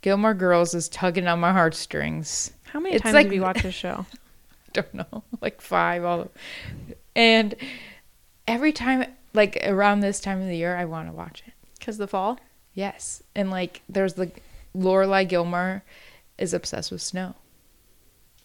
[0.00, 2.52] Gilmore Girls is tugging on my heartstrings.
[2.64, 4.06] How many It's times like- have you watched this show?
[4.14, 6.30] I Don't know, like five all,
[7.14, 7.54] and
[8.48, 11.52] every time like around this time of the year, I want to watch it.
[11.78, 12.38] Because the fall.
[12.74, 14.30] Yes, and like there's the
[14.74, 15.82] Lorelai Gilmore
[16.42, 17.34] is obsessed with snow,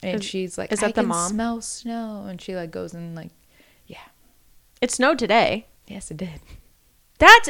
[0.03, 1.31] and Is- she's like, is I that the can mom?
[1.31, 3.31] Smell snow, and she like goes and like,
[3.87, 3.97] yeah,
[4.81, 5.67] It snowed today.
[5.87, 6.39] yes, it did.
[7.17, 7.49] That's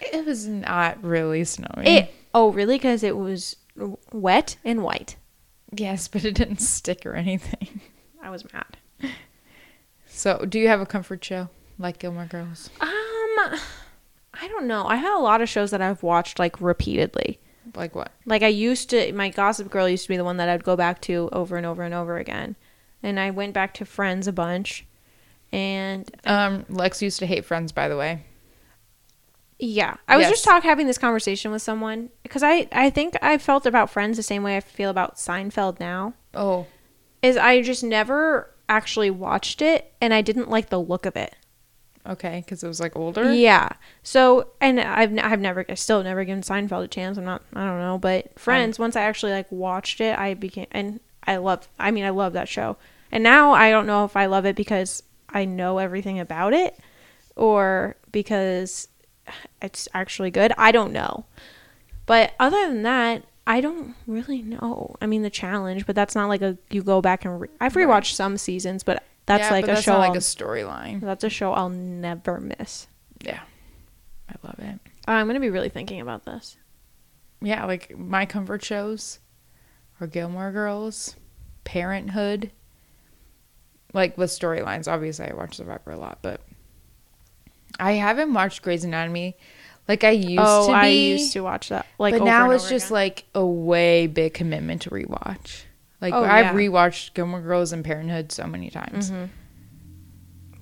[0.00, 1.86] It was not really snowing.
[1.86, 2.14] it.
[2.34, 2.76] Oh, really?
[2.76, 3.56] Because it was
[4.12, 5.16] wet and white.
[5.72, 7.80] yes, but it didn't stick or anything.
[8.22, 9.12] I was mad.
[10.06, 12.70] So, do you have a comfort show like Gilmore Girls?
[12.80, 14.86] Um, I don't know.
[14.86, 17.38] I have a lot of shows that I've watched like repeatedly.
[17.76, 18.10] Like what?
[18.24, 20.76] Like I used to, my Gossip Girl used to be the one that I'd go
[20.76, 22.56] back to over and over and over again.
[23.02, 24.86] And I went back to Friends a bunch.
[25.52, 28.24] And Um, Lex used to hate Friends, by the way.
[29.58, 30.32] yeah, I was Yes.
[30.32, 34.16] just talk having this conversation with someone because I I think I felt about Friends
[34.16, 36.14] the same way I feel about Seinfeld now.
[36.34, 36.66] Oh,
[37.22, 41.34] Is I just never actually watched it and I didn't like the look of it.
[42.10, 43.32] Okay, because it was like older.
[43.32, 43.68] Yeah.
[44.02, 47.18] So, and I've n- I've never I still never given Seinfeld a chance.
[47.18, 50.66] I'm not I don't know, but Friends once I actually like watched it, I became
[50.72, 52.76] and I love I mean I love that show.
[53.12, 56.76] And now I don't know if I love it because I know everything about it
[57.36, 58.88] or because
[59.60, 60.52] it's actually good.
[60.56, 61.24] I don't know.
[62.06, 64.96] But other than that, I don't really know.
[65.00, 67.74] I mean, the challenge, but that's not like a you go back and re- I've
[67.76, 67.86] Right.
[67.86, 69.98] rewatched some seasons, but that's Yeah, like a that's show.
[69.98, 71.00] like a storyline.
[71.00, 72.86] that's a show I'll never miss.
[73.20, 73.40] Yeah,
[74.28, 74.80] I love it.
[75.06, 76.56] I'm gonna be really thinking about this.
[77.40, 79.18] yeah, like my comfort shows
[80.00, 81.16] are Gilmore Girls,
[81.64, 82.50] Parenthood.
[83.92, 86.40] Like with storylines, obviously I watch Survivor a lot, but
[87.78, 89.36] I haven't watched Grey's Anatomy
[89.88, 90.74] like I used oh, to be.
[90.74, 91.86] I used to watch that.
[91.98, 92.94] Like, but over now it's just again.
[92.94, 95.62] like a way big commitment to rewatch.
[96.00, 96.52] Like Oh, I've yeah.
[96.54, 99.10] rewatched Gilmore Girls and Parenthood so many times.
[99.10, 99.28] Mhm.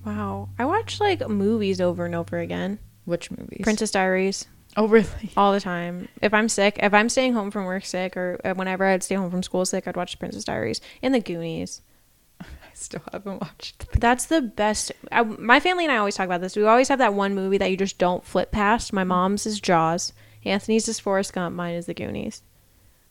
[0.05, 0.49] wow.
[0.59, 2.79] I watch like movies over and over again.
[3.05, 3.61] Which movies?
[3.63, 4.45] Princess Diaries
[4.77, 5.31] Oh, really?
[5.37, 6.07] all the time.
[6.21, 9.15] If I'm sick, if I'm staying home from work sick, or uh, whenever I'd stay
[9.15, 11.81] home from school sick, I'd watch Princess Diaries and The Goonies.
[12.41, 13.85] I still haven't watched.
[13.99, 14.91] That's the best.
[15.11, 16.55] I, my family and I always talk about this.
[16.55, 18.91] We always have that one movie that you just don't flip past.
[18.91, 20.11] My mom's is Jaws.
[20.43, 21.55] Anthony's is Forrest Gump.
[21.55, 22.41] Mine is The Goonies.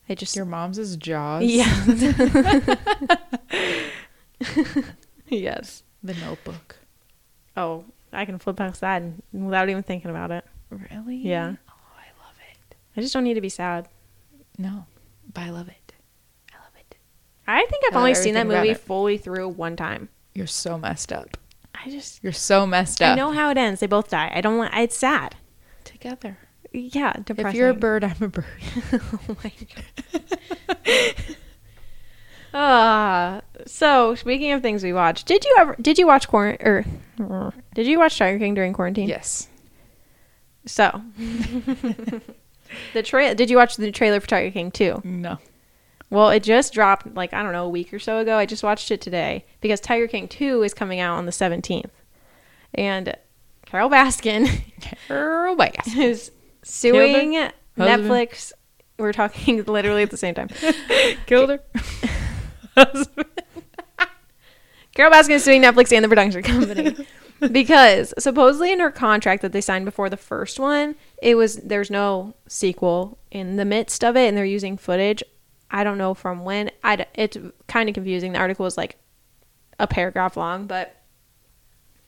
[0.09, 1.45] I just Your mom's is Jaws.
[1.45, 1.65] yeah.
[5.29, 5.83] yes.
[6.03, 6.77] The Notebook.
[7.57, 10.45] Oh, I can flip past that without even thinking about it.
[10.71, 11.17] Really?
[11.17, 11.55] Yeah.
[11.69, 12.77] Oh, I love it.
[12.97, 13.89] I just don't need to be sad.
[14.59, 14.87] No,
[15.33, 15.95] but I love it.
[16.53, 16.97] I love it.
[17.47, 20.09] I think I've I only seen that movie fully through one time.
[20.35, 21.37] You're so messed up.
[21.75, 23.13] I just You're so messed up.
[23.13, 23.81] I know how it ends.
[23.81, 24.31] They both die.
[24.35, 24.75] I don't want.
[24.75, 25.37] It's sad.
[25.85, 26.39] Together.
[26.77, 27.47] Yeah, depressing.
[27.51, 28.45] If you're a bird, I'm a bird.
[28.93, 29.53] oh my
[30.13, 31.37] god.
[32.53, 36.85] Ah, So speaking of things we watched, did you ever did you watch quarant or
[37.75, 39.09] did you watch Tiger King during quarantine?
[39.09, 39.49] Yes.
[40.67, 41.03] So
[42.93, 43.35] the trail.
[43.35, 45.01] Did you watch the trailer for Tiger King too?
[45.05, 45.39] No.
[46.11, 48.37] Well, it just dropped like I don't know a week or so ago.
[48.37, 51.93] I just watched it today because Tiger King Two is coming out on the seventeenth,
[52.73, 53.17] and
[53.67, 54.49] Carole Baskin
[55.09, 55.97] Girl, Baskin.
[56.05, 56.31] is
[56.65, 58.53] suing Netflix.
[58.99, 60.49] We're talking literally at the same time.
[61.27, 61.61] Killed her.
[64.95, 67.07] Carole Baskin is suing Netflix and the production company
[67.51, 71.91] because supposedly in her contract that they signed before the first one, it was there's
[71.91, 75.23] no sequel in the midst of it, and they're using footage.
[75.71, 76.71] I don't know from when.
[76.85, 78.33] I it's kind of confusing.
[78.33, 78.97] The article was like
[79.81, 81.03] a paragraph long, but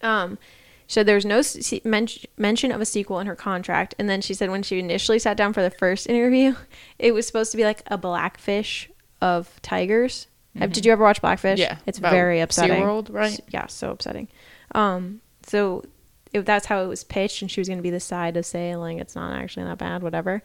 [0.03, 0.38] um,
[0.87, 3.94] so there's no se- men- mention of a sequel in her contract.
[3.99, 6.55] And then she said when she initially sat down for the first interview,
[6.99, 10.27] it was supposed to be like a blackfish of tigers.
[10.59, 11.59] Have Did you ever watch Blackfish?
[11.59, 12.83] Yeah, it's very upsetting.
[12.83, 13.38] SeaWorld, right?
[13.49, 14.29] Yeah, so upsetting.
[14.75, 15.85] Um, so
[16.33, 18.46] if that's how it was pitched, and she was going to be the side of
[18.46, 20.42] sailing, it's not actually that bad, whatever.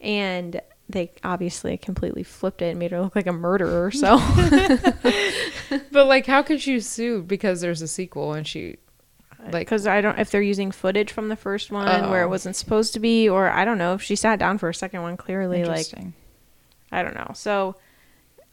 [0.00, 3.90] And they obviously completely flipped it and made her look like a murderer.
[3.90, 4.18] So
[5.92, 8.78] But like, how could you sue because there's a sequel and she,
[9.44, 12.26] like, because I don't if they're using footage from the first one where Oh.
[12.26, 14.74] it wasn't supposed to be, or I don't know if she sat down for a
[14.74, 15.16] second one.
[15.16, 15.86] Clearly, like.
[16.92, 17.30] I don't know.
[17.34, 17.76] So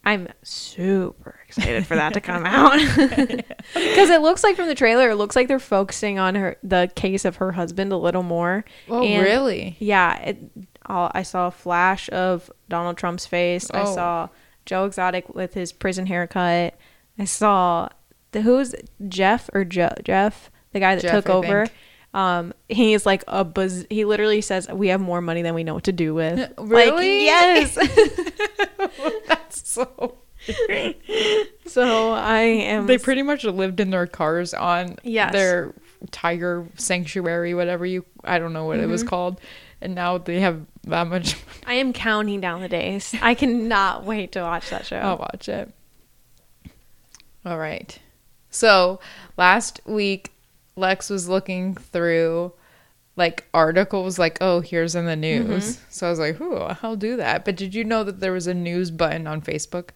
[0.06, 2.78] I'm super excited for that to come out
[3.74, 6.90] because it looks like from the trailer, it looks like they're focusing on her the
[6.96, 8.64] case of her husband a little more.
[8.90, 9.76] oh, And- really?
[9.80, 10.38] Yeah, it.
[10.86, 13.70] All, I saw a flash of Donald Trump's face.
[13.72, 13.94] I Oh.
[13.96, 14.30] saw
[14.66, 16.76] Joe Exotic with his prison haircut.
[17.20, 17.90] I saw
[18.32, 18.74] the who's
[19.10, 21.66] Jeff or Joe Jeff, the guy that Jeff, took I over.
[21.66, 21.78] think.
[22.14, 23.86] Um, he's like a buzz.
[23.90, 26.70] He literally says, "We have more money than we know what to do with." Like,
[26.92, 27.26] Really?
[27.26, 27.76] yes.
[29.28, 30.18] That's so.
[31.66, 32.88] so I am.
[32.88, 35.34] They pretty much lived in their cars on Yes.
[35.34, 35.74] their
[36.12, 38.06] tiger sanctuary, whatever you.
[38.24, 39.10] I don't know what it was Mm-hmm.
[39.10, 39.42] called,
[39.82, 41.36] and now they have that much.
[41.66, 43.14] I am counting down the days.
[43.22, 44.98] I cannot wait to watch that show.
[44.98, 45.72] I'll watch it.
[47.46, 47.98] All right.
[48.50, 49.00] So
[49.38, 50.32] last week,
[50.78, 52.54] Lex was looking through
[53.18, 55.78] like articles, like, oh, here's in the news.
[55.78, 55.86] Mm-hmm.
[55.90, 57.44] So I was like, ooh, I'll do that.
[57.44, 59.90] But did you know that there was a news button on Facebook?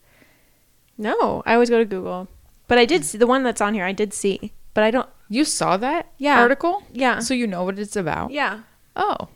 [0.97, 2.27] No, I always go to Google,
[2.67, 3.05] but I did mm.
[3.05, 3.85] see the one that's on here.
[3.85, 5.09] I did see, but I don't.
[5.29, 6.39] You saw that Yeah.
[6.39, 6.83] article?
[6.91, 7.19] Yeah.
[7.19, 8.31] So you know what it's about?
[8.31, 8.61] Yeah.
[8.95, 9.29] Oh.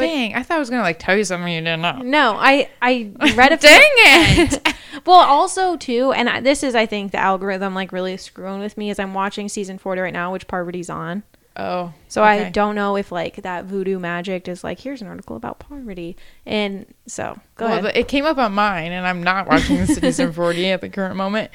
[0.00, 1.98] But- Dang, I thought I was gonna like tell you something you didn't know.
[2.02, 4.74] No, I I read a Dang it!
[5.06, 8.76] well, also too, and I, this is I think the algorithm like really screwing with
[8.76, 11.22] me as I'm watching season forty right now, which Parvati's on.
[11.56, 15.36] oh, So I don't know if like that voodoo magic is like here's an article
[15.36, 17.96] about Parvati, and so go well, ahead.
[17.96, 21.16] it came up on mine, and I'm not watching the season 40 at the current
[21.16, 21.50] moment.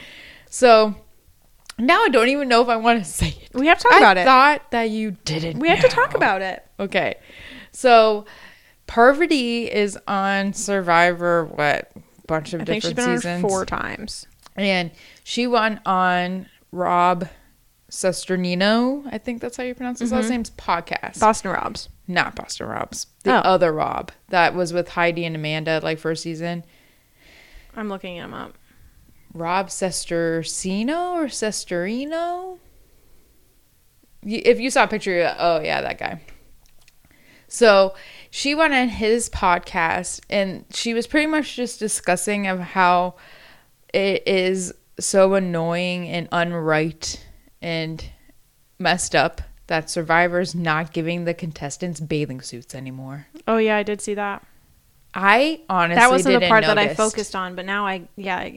[0.49, 0.95] So
[1.77, 3.49] now I don't even know if I want to say it.
[3.53, 4.21] we have to talk I about it.
[4.21, 5.59] I thought that you didn't.
[5.59, 6.65] We have to talk about it.
[6.79, 7.15] Okay,
[7.75, 8.25] so
[8.87, 11.45] Parvati is on Survivor.
[11.45, 11.91] What
[12.27, 13.43] bunch of I think she's different been seasons?
[13.43, 14.25] on four times.
[14.55, 14.91] and
[15.23, 17.27] she won on Rob
[17.91, 19.07] Cesternino.
[19.11, 20.21] I think that's how you pronounce his Mm-hmm.
[20.21, 21.19] last name's podcast.
[21.19, 21.89] Boston Robs.
[22.07, 23.07] Not Boston Rob's.
[23.23, 23.39] The Oh.
[23.39, 26.63] other Rob that was with Heidi and Amanda like first season.
[27.75, 28.57] I'm looking him up.
[29.33, 32.59] Rob Sestercino or Sesterino.
[34.23, 36.21] If you saw a picture, like, oh yeah, that guy.
[37.55, 37.95] So
[38.29, 43.15] she went on his podcast and she was pretty much just discussing of how
[43.93, 47.19] it is so annoying and unright
[47.61, 48.03] and
[48.77, 53.27] messed up that Survivor's not giving the contestants bathing suits anymore.
[53.47, 54.45] Oh yeah, I did see that.
[55.13, 58.49] I honestly that wasn't the part that I focused on, but now I yeah,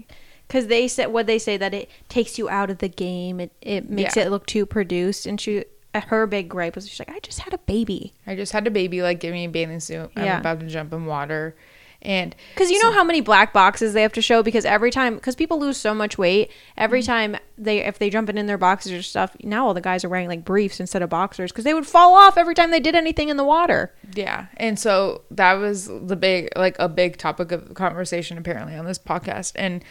[0.48, 3.38] because they said what they say that it takes you out of the game.
[3.38, 4.24] It it makes Yeah.
[4.24, 7.52] it look too produced, and she her big gripe was she's like, I just had
[7.54, 8.14] a baby.
[8.26, 10.10] I just had a baby, like give me a bathing suit.
[10.16, 10.38] I'm Yeah.
[10.40, 11.56] about to jump in water,
[12.02, 15.16] and Because you know how many black boxes they have to show because every time
[15.16, 18.56] because people lose so much weight every time they if they jump in, in their
[18.58, 21.64] boxes or stuff now all the guys are wearing like briefs instead of boxers because
[21.64, 23.92] they would fall off every time they did anything in the water.
[24.14, 28.84] yeah, and so that was the big, like a big topic of conversation apparently on
[28.84, 29.82] this podcast, and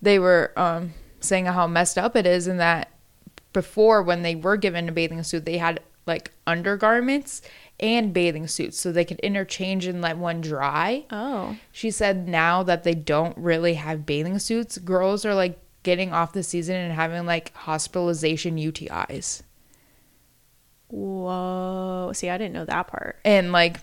[0.00, 2.90] they were um, saying how messed up it is, and that
[3.56, 7.40] before when they were given a bathing suit, they had like undergarments
[7.80, 11.06] and bathing suits, so they could interchange and let one dry.
[11.10, 16.12] Oh, She said now that they don't really have bathing suits, girls are like getting
[16.12, 19.42] off the season and having like hospitalization UTIs.
[20.88, 22.10] whoa!
[22.12, 23.18] See, I didn't know that part.
[23.24, 23.78] And like,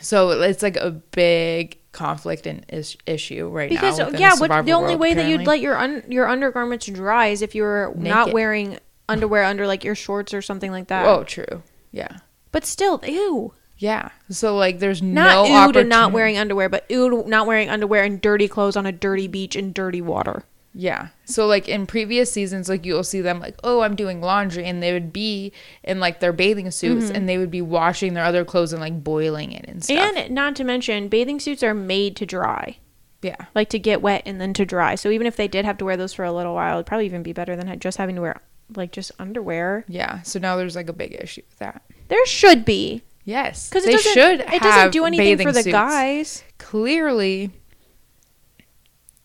[0.00, 4.06] so it's like a big conflict and is- issue right Because now.
[4.06, 6.86] within yeah, the what the only world, way that you'd let your un, your undergarments
[6.86, 8.78] dry is if you were not wearing
[9.08, 11.06] underwear under like your shorts or something like that.
[11.06, 11.62] Oh, true.
[11.92, 12.18] Yeah.
[12.52, 13.52] But still, ew.
[13.78, 14.10] Yeah.
[14.30, 18.02] So like, there's Not no ew to not wearing underwear, but ew not wearing underwear
[18.04, 20.44] and dirty clothes on a dirty beach in dirty water.
[20.76, 21.08] Yeah.
[21.24, 24.82] So like in previous seasons, like you'll see them like, oh, I'm doing laundry, and
[24.82, 25.52] they would be
[25.84, 27.14] in like their bathing suits, Mm-hmm.
[27.16, 30.16] and they would be washing their other clothes and like boiling it and stuff.
[30.16, 32.78] And not to mention, bathing suits are made to dry,
[33.22, 33.36] yeah.
[33.54, 34.96] like to get wet and then to dry.
[34.96, 37.06] So even if they did have to wear those for a little while, it'd probably
[37.06, 38.40] even be better than just having to wear
[38.74, 39.84] like just underwear.
[39.88, 40.22] Yeah.
[40.22, 41.82] So now there's like a big issue with that.
[42.08, 43.68] There should be Yes.
[43.70, 44.12] because it they doesn't.
[44.12, 44.40] should.
[44.40, 45.72] it doesn't do anything for the suits.
[45.72, 46.42] guys.
[46.58, 47.50] Clearly,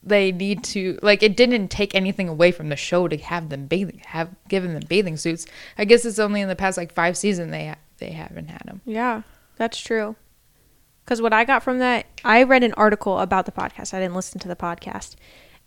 [0.02, 3.68] they need to like it didn't take anything away from the show to have them
[3.68, 5.46] bathing have given them bathing suits.
[5.78, 8.82] I guess it's only in the past like five seasons they they haven't had them.
[8.86, 9.24] Yeah,
[9.58, 10.16] that's true.
[11.04, 13.94] Because what I got from that, I read an article about the podcast.
[13.96, 15.16] I didn't listen to the podcast.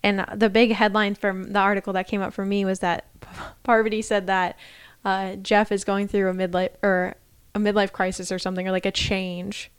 [0.01, 3.07] And the big headline from the article that came up for me was that
[3.63, 4.57] Parvati said that
[5.03, 7.15] uh, Jeff is going through a midlife or
[7.53, 9.69] a midlife crisis or something, or like a change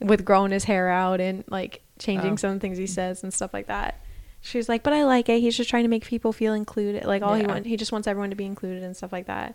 [0.00, 2.36] with growing his hair out and like changing Oh.
[2.36, 4.00] some things he says and stuff like that.
[4.40, 5.40] She's like, but I like it.
[5.40, 7.04] He's just trying to make people feel included.
[7.04, 9.54] Like all he wants, he just wants everyone to be included and stuff like that.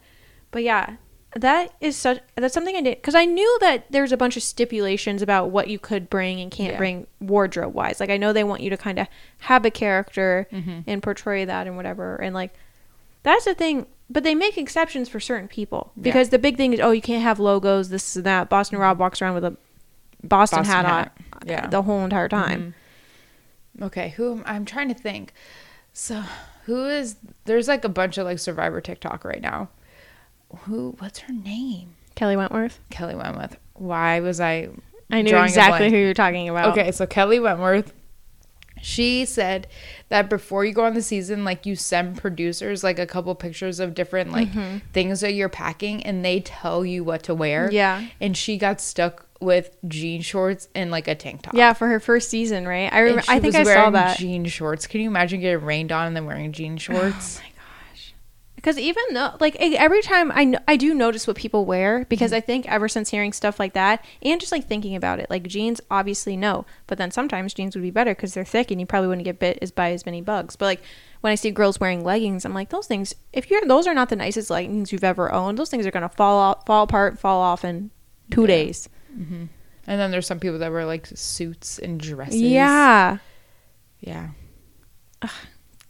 [0.51, 0.95] But yeah,
[1.35, 2.19] that is such.
[2.35, 5.67] That's something I did because I knew that there's a bunch of stipulations about what
[5.67, 6.77] you could bring and can't Yeah.
[6.77, 7.99] bring wardrobe wise.
[7.99, 9.07] Like I know they want you to kind of
[9.39, 10.85] have a character Mhm.
[10.87, 12.15] and portray that and whatever.
[12.15, 12.53] And like
[13.23, 13.87] that's the thing.
[14.09, 16.03] But they make exceptions for certain people Yeah.
[16.03, 18.47] because the big thing is, oh, you can't have logos, this and that.
[18.47, 19.57] Boston Rob walks around with a
[20.27, 21.17] Boston, Boston hat, hat.
[21.33, 21.67] on Yeah.
[21.67, 22.73] the whole entire time.
[23.79, 23.85] Mhm.
[23.85, 25.33] Okay, who I'm trying to think.
[25.93, 26.23] So,
[26.65, 27.15] who is
[27.45, 29.69] there's like a bunch of like survivor TikTok right now.
[30.61, 31.95] Who what's her name?
[32.15, 32.79] Kelly Wentworth.
[32.89, 33.57] Kelly Wentworth.
[33.73, 34.69] Why was I
[35.11, 36.77] I knew exactly who you're talking about.
[36.77, 37.93] Okay, so Kelly Wentworth,
[38.81, 39.67] she said
[40.09, 43.79] that before you go on the season, like you send producers like a couple pictures
[43.79, 44.77] of different like Mm-hmm.
[44.93, 47.69] things that you're packing, and they tell you what to wear.
[47.71, 48.07] Yeah.
[48.21, 51.53] and she got stuck with jean shorts and like a tank top.
[51.53, 52.91] Yeah, for her first season, right?
[52.91, 53.23] I remember.
[53.27, 54.17] I think I saw that.
[54.17, 54.87] jean shorts.
[54.87, 57.39] Can you imagine getting rained on and then wearing jean shorts?
[58.67, 62.39] Because even though, like, every time I, I do notice what people wear, because mm-hmm.
[62.39, 65.47] I think ever since hearing stuff like that, and just like thinking about it, like
[65.47, 68.85] jeans, obviously no, but then sometimes jeans would be better because they're thick and you
[68.85, 70.57] probably wouldn't get bit as by as many bugs.
[70.57, 70.81] But like
[71.21, 74.09] when I see girls wearing leggings, I'm like, those things, if you're, those are not
[74.09, 75.57] the nicest leggings you've ever owned.
[75.57, 77.89] Those things are gonna fall off, fall apart, fall off in
[78.31, 78.47] two Yeah.
[78.47, 78.89] days.
[79.17, 79.45] Mm-hmm.
[79.87, 82.41] and then there's some people that wear like suits and dresses.
[82.41, 83.19] Yeah,
[84.01, 84.31] yeah.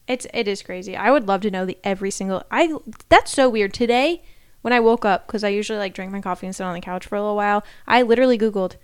[0.08, 0.95] It's it is crazy.
[0.95, 2.43] I would love to know the every single.
[2.51, 2.74] I
[3.10, 3.74] that's so weird.
[3.74, 4.24] Today,
[4.62, 6.82] when I woke up, because I usually like drink my coffee and sit on the
[6.82, 8.76] couch for a little while, I literally googled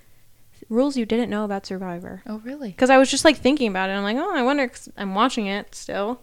[0.70, 2.70] rules you didn't know about Survivor Oh, really?
[2.70, 3.94] because I was just like thinking about it.
[3.94, 4.68] I'm like, oh, I wonder.
[4.68, 6.22] Cause I'm watching it still.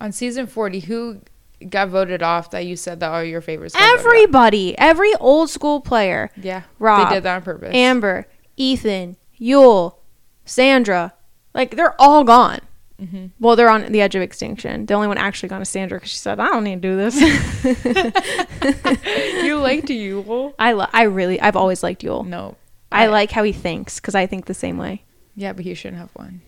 [0.00, 1.20] On season 40, who
[1.68, 3.74] got voted off that you said that are your favorites?
[3.74, 4.06] got voted off?
[4.06, 6.62] Everybody, every old school player, Yeah.
[6.78, 7.74] Rob, They did that on purpose.
[7.74, 9.96] Amber, Ethan, Yul,
[10.44, 11.14] Sandra,
[11.52, 12.60] like they're all gone.
[12.98, 14.86] Hmm Well, they're on the edge of extinction.
[14.86, 16.96] The only one actually gone is Sandra because she said, "I don't need to do
[16.96, 17.20] this."
[19.44, 20.54] you liked you.
[20.58, 22.26] I lo- I really I've always liked Yul.
[22.26, 22.56] No.
[22.90, 25.04] I like how he thinks because I think the same way.
[25.36, 26.40] Yeah, but he shouldn't have won.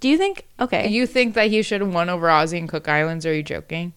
[0.00, 0.46] Do you think?
[0.60, 3.24] Okay, You think that he should have won over Ozzy and Cook Islands?
[3.24, 3.94] Are you joking?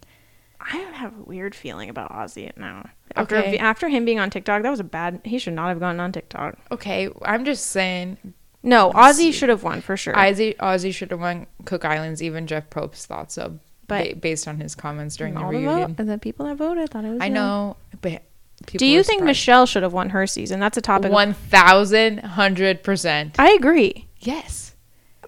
[0.61, 2.87] I have a weird feeling about Ozzy now.
[3.15, 3.57] After Okay.
[3.57, 5.19] after him being on TikTok, that was a bad.
[5.25, 6.57] He should not have gone on TikTok.
[6.71, 8.17] Okay, I'm just saying.
[8.63, 10.13] No, Ozzy should have won for sure.
[10.13, 12.21] Ozzy, Ozzy should have won Cook Islands.
[12.21, 15.95] Even Jeff Probst thought so, But- ba- based on his comments during the reunion.
[15.97, 17.21] and the people that voted thought it was.
[17.21, 17.33] I him.
[17.33, 18.21] know, but
[18.67, 19.27] people Do you think surprised.
[19.27, 20.59] Michelle should have won her season?
[20.59, 21.11] That's a topic.
[21.11, 23.35] One thousand hundred percent.
[23.39, 24.75] I agree, Yes.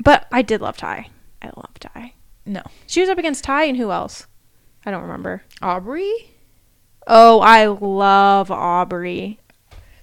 [0.04, 1.08] but I did love Tai.
[1.42, 2.14] I love Tai.
[2.46, 2.62] No.
[2.86, 4.28] She was up against Tai and who else?
[4.86, 5.42] I don't remember.
[5.62, 6.12] Aubry.
[7.08, 9.38] Oh, I love Aubry.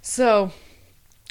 [0.02, 0.50] So,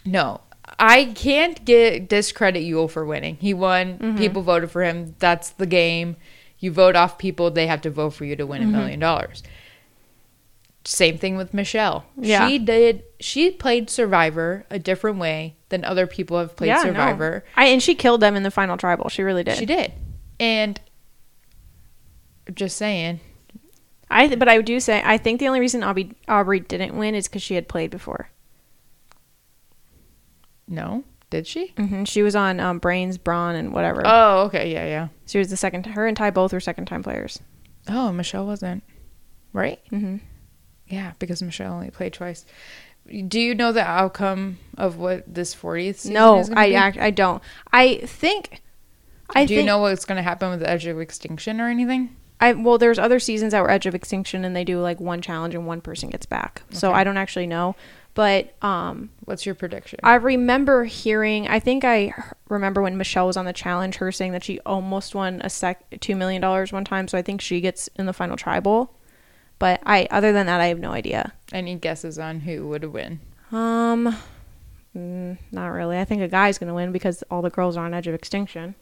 [0.06, 0.42] no,
[0.80, 3.36] I can't get discredit Yul for winning.
[3.42, 3.98] He won.
[4.00, 4.18] Mm-hmm.
[4.18, 5.16] People voted for him.
[5.20, 6.16] That's the game.
[6.60, 8.72] You vote off people; they have to vote for you to win a Mm-hmm.
[8.76, 9.44] million dollars.
[10.86, 12.06] Same thing with Michelle.
[12.18, 12.48] Yeah.
[12.48, 13.04] She did.
[13.20, 16.84] She played Survivor a different way than other people have played yeah, no.
[16.84, 17.44] Survivor.
[17.56, 19.10] I and she killed them in the final tribal.
[19.10, 19.58] She really did.
[19.58, 19.92] She did,
[20.40, 20.80] and
[22.54, 23.20] just saying.
[24.10, 27.28] I but I do say I think the only reason Aubry Aubry didn't win is
[27.28, 28.30] because she had played before.
[30.70, 31.74] No, did she?
[31.78, 34.04] hmm She was on um, Brains, Brawn, and whatever.
[34.06, 35.08] Oh, okay, yeah, yeah.
[35.26, 35.86] she was the second.
[35.88, 37.40] Her and Tai both were second time players.
[37.90, 38.84] Oh, Michelle wasn't.
[39.52, 39.80] Right?
[39.90, 40.18] hmm
[40.88, 42.46] Yeah, because Michelle only played twice.
[43.28, 46.76] Do you know the outcome of what this 40th No, is I be?
[46.76, 47.42] act, I don't.
[47.74, 48.62] I think.
[49.34, 51.68] I Do think, you know what's going to happen with the Edge of Extinction or
[51.70, 52.16] anything?
[52.40, 55.22] I well, there's other seasons that were Edge of Extinction, and they do like one
[55.22, 56.62] challenge and one person gets back.
[56.72, 57.76] So I don't actually know,
[58.20, 59.98] but um, What's your prediction?
[60.04, 61.48] I remember hearing.
[61.48, 62.14] I think I
[62.50, 65.86] remember when Michelle was on the challenge, her saying that she almost won a sec
[66.02, 67.08] two million dollars one time.
[67.08, 68.94] So I think she gets in the final tribal.
[69.58, 71.32] But I, other than that, I have no idea.
[71.54, 73.22] Any guesses on who would win?
[73.54, 74.14] Um,
[74.94, 75.98] mm, not really.
[75.98, 78.76] I think a guy's gonna win because all the girls are on Edge of Extinction.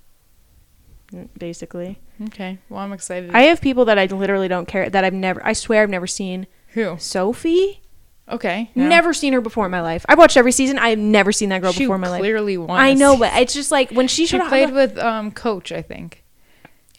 [1.14, 2.58] Mm, Basically, Okay.
[2.70, 3.30] Well, I'm excited.
[3.36, 5.46] I have people that I literally don't care that I've never.
[5.46, 6.96] I swear I've never seen who?
[6.98, 7.82] Sophie.
[8.30, 8.70] Okay.
[8.76, 8.88] yeah.
[8.90, 10.06] Never seen her before in my life.
[10.10, 10.78] I've watched every season.
[10.78, 12.20] I have never seen that girl She before in my life.
[12.20, 12.78] clearly won.
[12.80, 16.24] I know, but it's just like when she she played with um Coach, I think.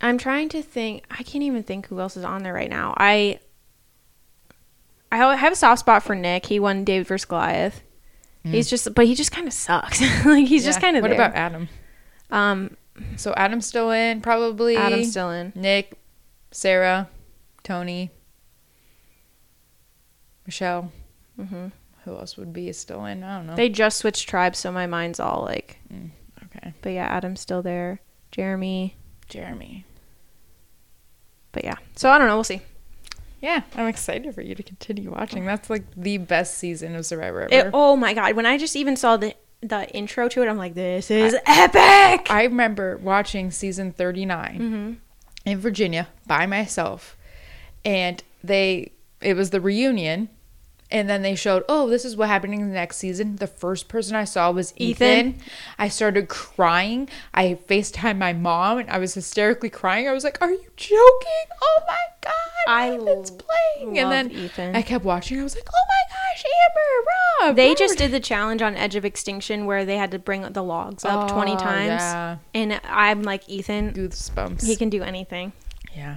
[0.01, 1.05] I'm trying to think.
[1.11, 2.95] I can't even think who else is on there right now.
[2.97, 3.41] I
[5.13, 6.47] I have a soft spot for Nick.
[6.47, 7.83] He won David vs Goliath.
[8.45, 10.01] He's just, but he just kind of sucks.
[10.25, 10.83] like he's just Mm.
[10.83, 11.21] Kind of What there.
[11.21, 11.69] about Adam?
[12.31, 12.77] um
[13.17, 14.77] So Adam's still in, probably.
[14.77, 15.53] Adam's still in.
[15.55, 15.93] Nick,
[16.51, 17.09] Sarah,
[17.63, 18.11] Tony,
[20.47, 20.93] Michelle.
[21.39, 21.69] Hmm
[22.05, 23.23] Who else would be still in?
[23.23, 23.57] I don't know.
[23.57, 25.79] They just switched tribes, so my mind's all like.
[26.45, 26.75] okay.
[26.83, 28.01] But yeah, Adam's still there.
[28.31, 28.97] Jeremy.
[29.29, 29.85] Jeremy.
[31.53, 32.37] But yeah, so I don't know.
[32.37, 32.63] We'll see.
[33.41, 35.45] Yeah, I'm excited for you to continue watching.
[35.47, 38.35] That's like the best season of Survivor It, oh my god!
[38.35, 42.31] When I just even saw the the intro to it, I'm like, this is epic.
[42.31, 44.93] I remember watching season 39 hmm
[45.49, 47.17] in Virginia by myself,
[47.85, 50.29] and they it was the reunion,
[50.91, 53.37] and then they showed, oh, this is what happened in the next season.
[53.37, 55.29] The first person I saw was Ethan.
[55.37, 55.43] Ethan.
[55.79, 57.09] I started crying.
[57.35, 60.09] I FaceTimed my mom, and I was hysterically crying.
[60.09, 61.47] I was like, "Are you joking?
[61.63, 62.33] Oh my god,
[62.69, 64.75] I Ethan's playing!" And then Ethan.
[64.77, 65.39] I kept watching.
[65.41, 68.75] I was like, "Oh my gosh, Amber, Rob!" They Robert." just did the challenge on
[68.77, 72.01] Edge of Extinction where they had to bring the logs up 20 Oh, times.
[72.03, 74.65] Yeah, And I'm like, Ethan, goosebumps.
[74.67, 75.53] he can do anything.
[75.95, 76.17] yeah,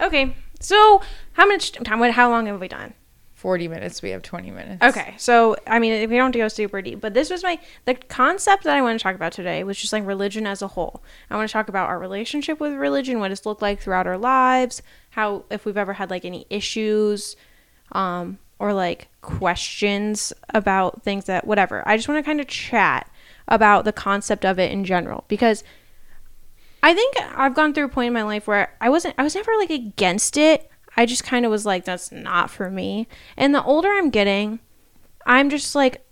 [0.00, 2.00] Okay, so how much time?
[2.12, 2.94] How long have we done?
[3.40, 4.02] Forty minutes.
[4.02, 4.82] We have twenty minutes.
[4.82, 7.58] Okay, so I mean, we don't have to go super deep, but this was my
[7.86, 10.68] the concept that I want to talk about today was just like religion as a
[10.68, 11.02] whole.
[11.30, 14.18] I want to talk about our relationship with religion, what it's looked like throughout our
[14.18, 17.34] lives, how if we've ever had like any issues,
[17.92, 21.82] um, or like questions about things that whatever.
[21.88, 23.10] I just want to kind of chat
[23.48, 25.64] about the concept of it in general because
[26.82, 29.34] I think I've gone through a point in my life where I wasn't I was
[29.34, 30.69] never like against it.
[31.00, 33.08] I just kind of was like that's not for me.
[33.34, 34.60] And the older I'm getting,
[35.24, 36.04] I'm just like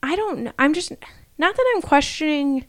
[0.00, 0.92] I don't I'm just
[1.38, 2.66] not that I'm questioning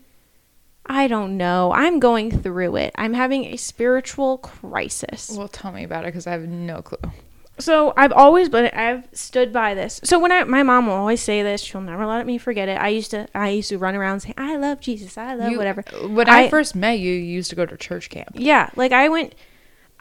[0.87, 1.71] I don't know.
[1.71, 2.91] I'm going through it.
[2.95, 5.31] I'm having a spiritual crisis.
[5.37, 7.11] Well, tell me about it because I have no clue.
[7.59, 10.01] So I've always been I've stood by this.
[10.03, 12.81] So when I my mom will always say this, she'll never let me forget it.
[12.81, 15.59] I used to I used to run around saying I love Jesus, I love You-
[15.59, 15.83] whatever.
[16.07, 18.29] When I, I- first met you, you used to go to church camp.
[18.33, 19.35] Yeah, like I went,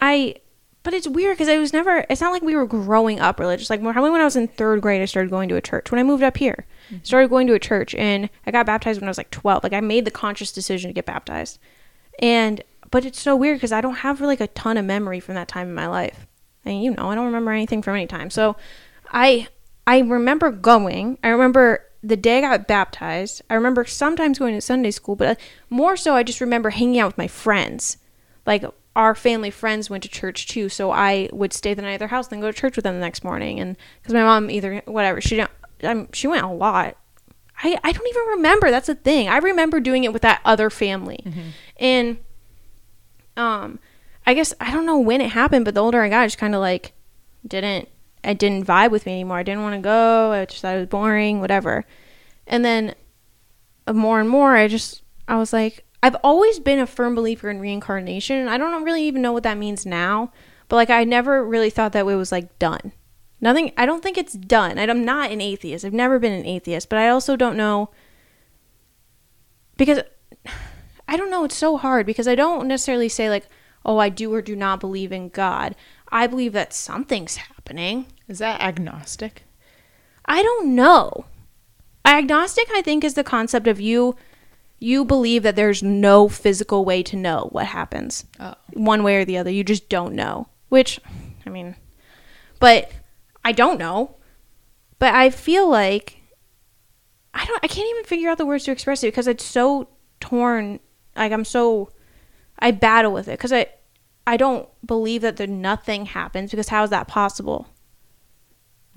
[0.00, 0.36] I,
[0.82, 2.04] but it's weird because I was never.
[2.10, 3.70] It's not like we were growing up religious.
[3.70, 5.90] Like probably when I was in third grade, I started going to a church.
[5.90, 6.66] When I moved up here,
[7.02, 9.62] started going to a church, and I got baptized when I was like twelve.
[9.62, 11.58] Like I made the conscious decision to get baptized,
[12.18, 15.34] and but it's so weird because I don't have like a ton of memory from
[15.36, 16.26] that time in my life.
[16.64, 18.30] I mean, you know, I don't remember anything from any time.
[18.30, 18.56] So,
[19.10, 19.48] I
[19.86, 21.18] I remember going.
[21.22, 23.42] I remember the day I got baptized.
[23.48, 26.98] I remember sometimes going to Sunday school, but uh, more so, I just remember hanging
[26.98, 27.98] out with my friends.
[28.44, 28.64] Like
[28.94, 32.08] our family friends went to church too, so I would stay the night at their
[32.08, 33.58] house, then go to church with them the next morning.
[33.58, 35.50] And because my mom either whatever she didn't,
[35.82, 36.96] um, she went a lot.
[37.62, 38.70] I I don't even remember.
[38.70, 39.28] That's the thing.
[39.28, 41.24] I remember doing it with that other family,
[41.78, 42.18] and
[43.36, 43.78] um,
[44.26, 46.38] I guess I don't know when it happened, but the older I got, I just
[46.38, 46.92] kind of like
[47.46, 47.88] didn't
[48.24, 49.38] I didn't vibe with me anymore.
[49.38, 50.32] I didn't want to go.
[50.32, 51.84] I just thought it was boring, whatever.
[52.46, 52.94] And then
[53.86, 57.48] uh, more and more, I just I was like, I've always been a firm believer
[57.48, 58.48] in reincarnation.
[58.48, 60.32] I don't really even know what that means now,
[60.68, 62.92] but like I never really thought that it was like done.
[63.40, 63.72] Nothing.
[63.76, 64.78] I don't think it's done.
[64.78, 65.84] I'm not an atheist.
[65.84, 67.90] I've never been an atheist, but I also don't know
[69.76, 70.00] because
[71.08, 71.44] I don't know.
[71.44, 73.46] It's so hard because I don't necessarily say like,
[73.84, 75.74] oh, I do or do not believe in God.
[76.10, 78.06] I believe that something's happening.
[78.28, 79.42] Is that agnostic?
[80.24, 81.26] I don't know.
[82.04, 84.16] Agnostic, I think, is the concept of you.
[84.82, 88.54] You believe that there's no physical way to know what happens, Oh.
[88.72, 89.50] one way or the other.
[89.50, 90.48] You just don't know.
[90.70, 90.98] Which,
[91.46, 91.76] I mean,
[92.58, 92.90] but
[93.44, 94.16] I don't know.
[94.98, 96.20] But I feel like
[97.34, 97.60] I don't.
[97.62, 99.88] I can't even figure out the words to express it because it's so
[100.20, 100.80] torn.
[101.16, 101.90] Like I'm so,
[102.58, 103.66] I battle with it because I,
[104.26, 107.68] I don't believe that there nothing happens because how is that possible?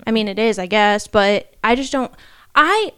[0.06, 2.12] I mean, it is, I guess, but I just don't.
[2.54, 2.92] I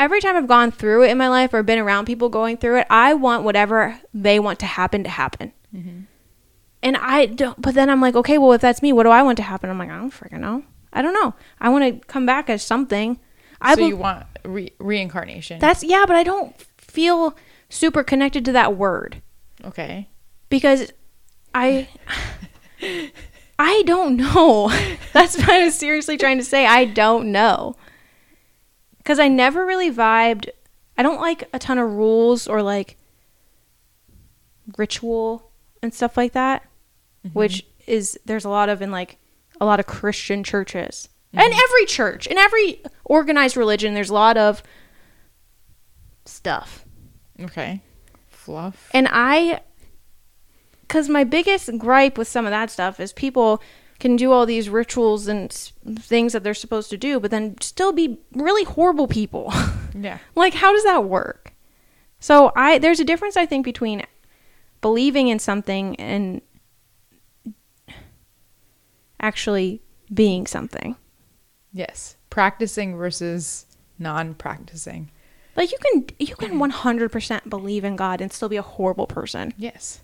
[0.00, 2.80] every time I've gone through it in my life or been around people going through
[2.80, 5.52] it, I want whatever they want to happen to happen.
[5.74, 6.00] Mm-hmm.
[6.82, 7.60] And I don't.
[7.60, 9.68] But then I'm like, okay, well, if that's me, what do I want to happen?
[9.68, 10.64] I'm like, I don't freaking know.
[10.92, 11.34] I don't know.
[11.60, 13.20] I want to come back as something.
[13.60, 15.60] I so bel- you want re- reincarnation.
[15.60, 17.36] that's yeah, but I don't feel
[17.68, 19.20] super connected to that word
[19.64, 20.08] okay.
[20.48, 20.90] because
[21.54, 21.88] I
[23.58, 24.70] I don't know.
[25.12, 26.64] That's what I was seriously trying to say.
[26.64, 27.76] I don't know.
[29.04, 30.48] Cuz I never really vibed.
[30.96, 32.96] I don't like a ton of rules or like
[34.76, 35.50] ritual
[35.82, 36.62] and stuff like that,
[37.26, 37.38] mm-hmm.
[37.38, 39.18] which is there's a lot of in like
[39.60, 41.08] a lot of Christian churches.
[41.34, 41.40] Mm-hmm.
[41.40, 44.62] And every church, in every organized religion there's a lot of
[46.24, 46.84] stuff.
[47.40, 47.82] Okay.
[48.28, 48.90] Fluff.
[48.92, 49.60] And I,
[50.82, 53.62] because my biggest gripe with some of that stuff is people
[54.00, 57.92] can do all these rituals and things that they're supposed to do, but then still
[57.92, 59.52] be really horrible people.
[59.92, 60.18] Yeah.
[60.36, 61.52] like, how does that work?
[62.20, 64.04] So I there's a difference I think between
[64.80, 66.42] believing in something and
[69.20, 69.82] actually
[70.14, 70.94] being something.
[71.72, 72.16] Yes.
[72.30, 73.66] Practicing versus
[73.98, 75.10] non-practicing.
[75.56, 79.52] Like you can you can 100% believe in God and still be a horrible person.
[79.58, 80.00] Yes.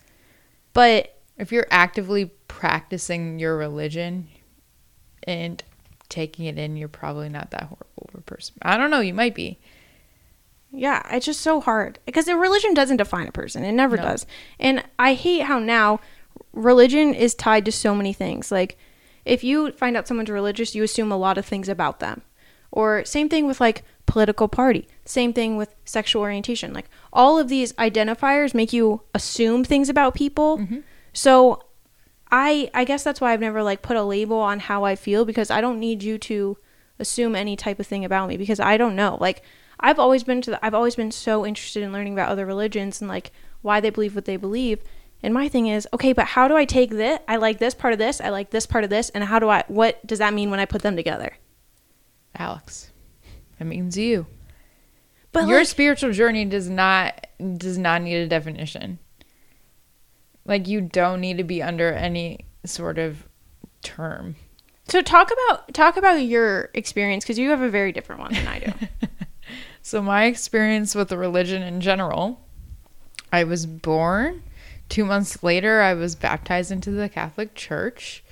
[0.72, 4.28] But If you're actively practicing your religion
[5.24, 5.62] and
[6.08, 8.54] taking it in, you're probably not that horrible of a person.
[8.62, 9.00] I don't know.
[9.00, 9.58] You might be.
[10.72, 13.64] Yeah, it's just so hard because the religion doesn't define a person.
[13.64, 14.02] It never No.
[14.02, 14.26] does.
[14.58, 16.00] And I hate how now
[16.52, 18.50] religion is tied to so many things.
[18.50, 18.76] Like
[19.24, 22.22] if you find out someone's religious, you assume a lot of things about them.
[22.70, 24.86] Or same thing with like political party.
[25.04, 26.72] Same thing with sexual orientation.
[26.72, 30.58] Like all of these identifiers make you assume things about people.
[30.58, 30.80] Mm-hmm.
[31.16, 31.62] So
[32.30, 35.24] I I guess that's why I've never like put a label on how I feel
[35.24, 36.58] because I don't need you to
[36.98, 39.16] assume any type of thing about me because I don't know.
[39.18, 39.42] Like
[39.80, 43.00] I've always been to the, I've always been so interested in learning about other religions
[43.00, 44.82] and like why they believe what they believe.
[45.22, 47.18] And my thing is, okay, but how do I take this?
[47.26, 49.48] I like this part of this, I like this part of this, and how do
[49.48, 51.38] I what does that mean when I put them together?
[52.36, 52.92] Alex.
[53.58, 54.26] It means you.
[55.32, 58.98] But your like, spiritual journey does not does not need a definition.
[60.46, 63.26] Like you don't need to be under any sort of
[63.82, 64.36] term.
[64.88, 68.48] so talk about talk about your experience because you have a very different one than
[68.48, 68.72] I do.
[69.86, 72.40] So my experience with the religion in general,
[73.32, 74.42] I was born.
[74.88, 78.24] Two months later, I was baptized into the Catholic Church,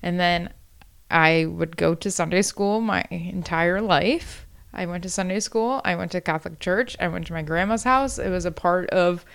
[0.00, 0.54] and then
[1.10, 4.46] I would go to Sunday school my entire life.
[4.72, 5.82] I went to Sunday school.
[5.84, 6.96] I went to Catholic church.
[6.98, 8.18] I went to my grandma's house.
[8.18, 9.26] It was a part of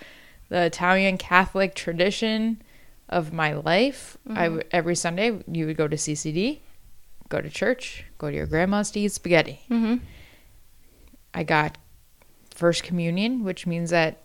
[0.52, 2.60] the Italian Catholic tradition
[3.08, 4.18] of my life.
[4.28, 6.58] I w- every Sunday you would go to CCD,
[7.30, 9.60] go to church, go to your grandma's to eat spaghetti.
[9.70, 9.96] mm-hmm.
[11.32, 11.78] I got
[12.54, 14.24] first communion, which means that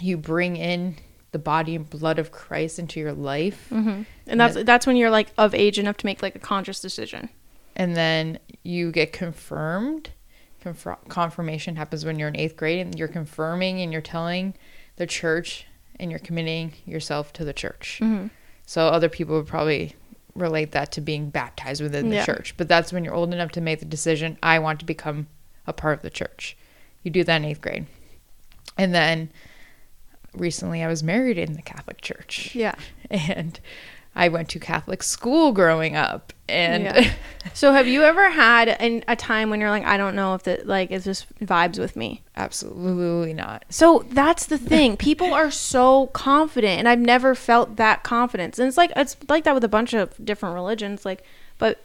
[0.00, 0.96] you bring in
[1.32, 3.68] the body and blood of Christ into your life.
[3.70, 4.02] Mm-hmm.
[4.26, 7.28] And that's that's when you're like of age enough to make like a conscious decision.
[7.76, 10.08] And then you get confirmed.
[10.64, 14.54] Confir- confirmation happens when you're in eighth grade and you're confirming and you're telling
[14.96, 15.66] the church
[15.98, 17.98] and you're committing yourself to the church.
[18.02, 18.28] Mm-hmm.
[18.66, 19.94] So other people would probably
[20.34, 22.24] relate that to being baptized within the Yeah.
[22.26, 22.54] church.
[22.56, 25.28] But that's when you're old enough to make the decision, I want to become
[25.66, 26.56] a part of the church.
[27.02, 27.86] You do that in eighth grade.
[28.76, 29.30] And then
[30.32, 32.54] recently I was married in the Catholic Church.
[32.54, 32.74] Yeah.
[33.10, 33.60] And
[34.16, 36.32] I went to Catholic school growing up.
[36.48, 37.12] And Yeah.
[37.52, 40.44] So have you ever had an, a time when you're like, I don't know if
[40.44, 42.22] that like is this vibes with me?
[42.36, 43.64] absolutely not.
[43.68, 44.96] So that's the thing.
[44.96, 48.58] People are so confident, and I've never felt that confidence.
[48.58, 51.04] And it's like it's like that with a bunch of different religions.
[51.04, 51.22] Like,
[51.58, 51.84] but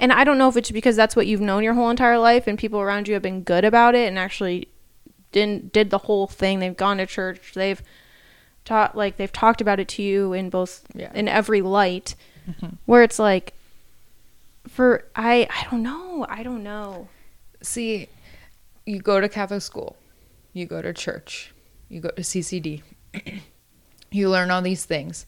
[0.00, 2.46] and I don't know if it's because that's what you've known your whole entire life,
[2.46, 4.68] and people around you have been good about it and actually
[5.32, 6.58] didn't did the whole thing.
[6.60, 7.52] They've gone to church.
[7.54, 7.82] They've
[8.64, 11.12] taught like they've talked about it to you in both Yeah.
[11.14, 12.14] in every light.
[12.48, 12.76] Mm-hmm.
[12.86, 13.54] Where it's like,
[14.68, 17.08] for I I don't know I don't know.
[17.62, 18.08] See,
[18.86, 19.96] you go to Catholic school,
[20.52, 21.52] you go to church,
[21.88, 22.82] you go to CCD,
[24.10, 25.26] you learn all these things.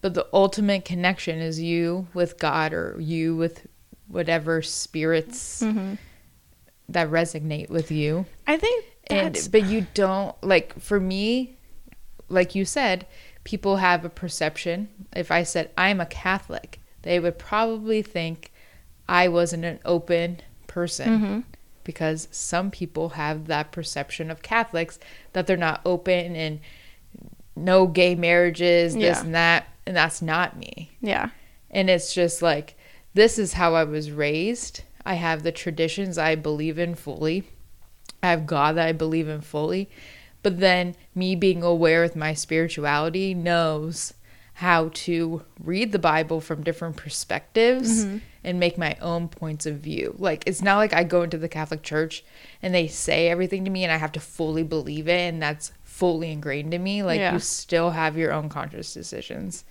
[0.00, 3.66] But the ultimate connection is you with God or you with
[4.08, 5.94] whatever spirits mm-hmm.
[6.90, 8.26] that resonate with you.
[8.46, 11.56] I think And that's but you don't like for me,
[12.28, 13.06] like you said,
[13.44, 14.88] people have a perception.
[15.14, 18.50] If I said I'm a Catholic, they would probably think
[19.08, 21.40] I wasn't an open person Mm-hmm.
[21.84, 24.98] because some people have that perception of Catholics
[25.34, 26.60] that they're not open and
[27.56, 29.20] no gay marriages, this Yeah.
[29.24, 30.90] and that, and that's not me.
[31.00, 31.30] yeah.
[31.70, 32.76] And it's just like
[33.14, 34.82] this is how I was raised.
[35.04, 37.44] I have the traditions I believe in fully.
[38.22, 39.90] I have God that I believe in fully.
[40.44, 44.14] But then me being aware with my spirituality knows
[44.58, 48.18] how to read the Bible from different perspectives Mm-hmm.
[48.44, 50.14] and make my own points of view.
[50.18, 52.22] Like it's not like I go into the Catholic Church
[52.62, 55.72] and they say everything to me and I have to fully believe it and that's
[55.82, 57.02] fully ingrained in me.
[57.02, 57.32] Like Yeah.
[57.32, 59.64] you still have your own conscious decisions.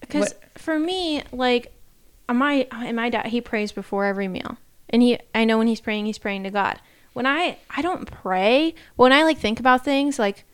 [0.00, 1.72] Because What- for me, like
[2.32, 4.56] my and my dad, he prays before every meal,
[4.90, 6.80] and he I know when he's praying, he's praying to God.
[7.18, 10.44] When I I don't pray, when I like think about things like,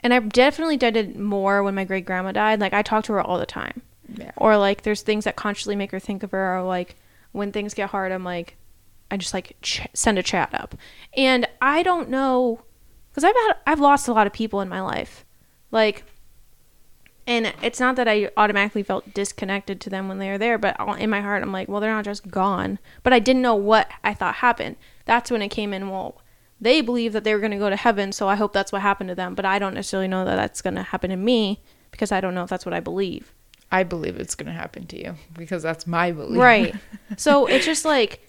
[0.00, 2.58] and I definitely did it more when my great grandma died.
[2.58, 3.82] Like I talk to her all the time,
[4.12, 4.32] Yeah.
[4.36, 6.96] or like there's things that consciously make her think of her, or like
[7.30, 8.56] when things get hard, I'm like,
[9.12, 10.74] I just like ch- send a chat up,
[11.16, 12.62] and I don't know
[13.12, 15.24] because I've had I've lost a lot of people in my life,
[15.70, 16.02] like
[17.28, 20.74] and it's not that I automatically felt disconnected to them when they were there, but
[20.98, 22.80] in my heart, I'm like, well, they're not just gone.
[23.04, 24.74] But I didn't know what I thought happened.
[25.06, 25.88] That's when it came in.
[25.88, 26.20] Well,
[26.60, 28.82] they believe that they were going to go to heaven, so I hope that's what
[28.82, 29.34] happened to them.
[29.34, 32.34] But I don't necessarily know that that's going to happen to me because I don't
[32.34, 33.32] know if that's what I believe.
[33.70, 36.40] I believe it's going to happen to you because that's my belief.
[36.40, 36.74] Right.
[37.16, 38.20] so it's just like,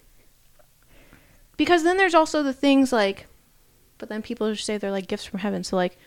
[1.56, 3.26] because then there's also the things like,
[3.98, 5.64] but then people just say they're like gifts from heaven.
[5.64, 5.98] So, like,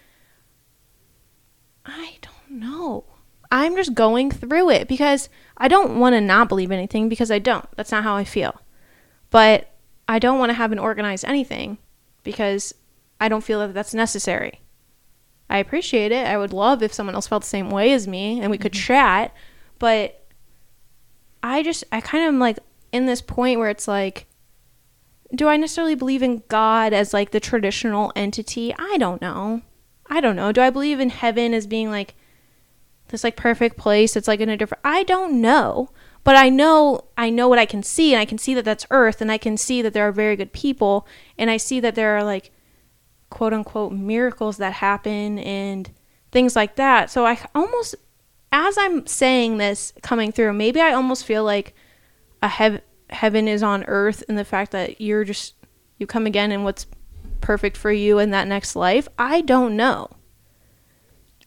[1.86, 3.05] I don't know.
[3.51, 7.39] I'm just going through it because I don't want to not believe anything because I
[7.39, 7.65] don't.
[7.76, 8.61] That's not how I feel.
[9.30, 9.70] But
[10.12, 11.78] I don't want to have an organized anything
[12.24, 12.76] because
[13.22, 14.59] I don't feel that that's necessary.
[15.49, 16.28] I appreciate it.
[16.28, 18.74] I would love if someone else felt the same way as me and we could
[18.74, 18.88] mm-hmm.
[18.88, 19.34] chat,
[19.80, 20.28] but
[21.41, 22.59] I just I kind of am like
[22.91, 24.28] in this point where it's like
[25.34, 28.76] do I necessarily believe in God as like the traditional entity?
[28.78, 29.62] I don't know.
[30.07, 30.51] I don't know.
[30.51, 32.16] Do I believe in heaven as being like
[33.07, 35.89] this like perfect place It's like in a different I don't know.
[36.24, 38.86] But I know I know what I can see and I can see that that's
[38.91, 41.07] earth and I can see that there are very good people
[41.38, 42.51] and I see that there are like
[43.30, 45.89] quote unquote miracles that happen and
[46.32, 47.09] things like that.
[47.09, 47.95] So I almost
[48.51, 51.74] as I'm saying this coming through, maybe I almost feel like
[52.43, 55.55] a hev- heaven is on earth in the fact that you're just
[55.97, 56.86] you come again and what's
[57.41, 59.07] perfect for you in that next life.
[59.17, 60.09] I don't know.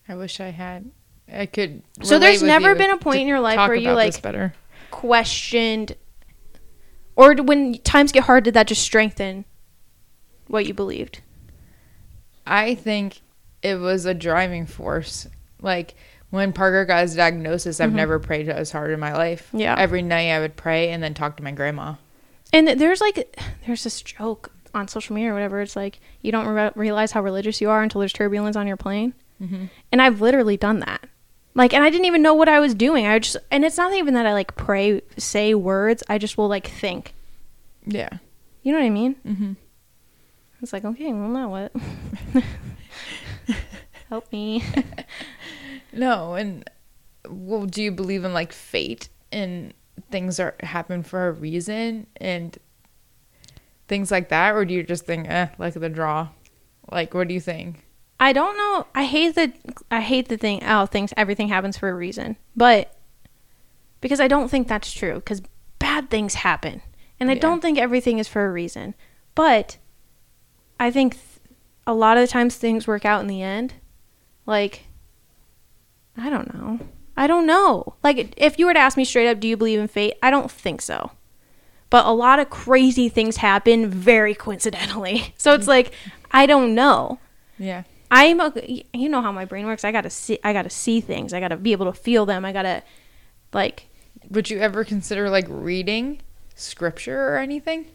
[0.09, 0.91] I wish I had.
[1.33, 1.83] I could.
[2.03, 4.55] So there's never been a point in your life where you, like, better.
[4.95, 5.97] Questioned
[7.17, 9.45] or when times get hard did that just strengthen
[10.47, 11.21] what you believed?
[12.47, 13.21] I think
[13.63, 15.27] it was a driving force.
[15.61, 15.95] Like
[16.31, 19.49] when Parker got his diagnosis, I've never prayed as hard in my life.
[19.49, 19.61] Mm-hmm.
[19.61, 19.77] Yeah.
[19.79, 21.95] Every night I would pray and then talk to my grandma.
[22.53, 25.61] And there's like there's this joke on social media or whatever.
[25.61, 28.77] It's like you don't re- realize how religious you are until there's turbulence on your
[28.77, 29.15] plane.
[29.41, 29.67] Mm-hmm.
[29.93, 31.09] And I've literally done that.
[31.55, 33.07] Like, and I didn't even know what I was doing.
[33.07, 36.03] I just, and it's not even that I like pray, say words.
[36.09, 37.15] I just will like think.
[37.87, 38.11] Yeah.
[38.63, 39.15] You know what I mean?
[39.27, 39.53] Mm-hmm.
[40.63, 41.73] It's like, okay, well, now what?
[44.09, 44.65] Help me.
[45.95, 46.69] No, and
[47.29, 49.73] well, do you believe in like fate and
[50.11, 52.59] things are happen for a reason and
[53.87, 56.29] things like that, or do you just think, eh, like the draw?
[56.91, 57.84] Like, what do you think?
[58.25, 58.87] I don't know.
[58.95, 59.53] I hate the
[59.91, 60.63] I hate the thing.
[60.65, 62.97] Oh, things everything happens for a reason, but
[64.01, 65.17] because I don't think that's true.
[65.17, 65.43] Because
[65.79, 66.81] bad things happen,
[67.21, 67.41] and I Yeah.
[67.41, 68.95] don't think everything is for a reason.
[69.35, 69.77] But
[70.81, 71.25] I think th-
[71.87, 73.75] a lot of the times things work out in the end.
[74.47, 74.85] Like
[76.17, 76.81] I don't know.
[77.19, 77.95] I don't know.
[78.03, 80.15] Like if you were to ask me straight up, do you believe in fate?
[80.23, 81.11] I don't think so.
[81.91, 85.35] But a lot of crazy things happen very coincidentally.
[85.37, 85.77] So it's mm.
[85.77, 85.93] like
[86.31, 87.19] I don't know.
[87.59, 87.83] Yeah.
[88.11, 88.53] I'm a,
[88.93, 89.85] you know how my brain works.
[89.85, 90.39] I gotta see.
[90.45, 91.33] I gotta see things.
[91.33, 92.45] I gotta be able to feel them.
[92.45, 92.83] I gotta
[93.53, 93.89] like.
[94.31, 96.21] Would you ever consider like reading
[96.55, 97.87] scripture or anything?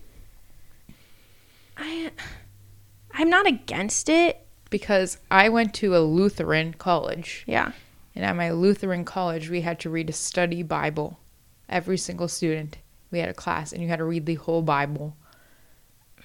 [1.77, 2.11] I
[3.13, 4.45] I'm not against it.
[4.69, 7.71] Because I went to a Lutheran college, Yeah.
[8.13, 11.17] and at my Lutheran college, we had to read a study Bible.
[11.67, 12.77] Every single student,
[13.09, 15.17] we had a class, and you had to read the whole Bible.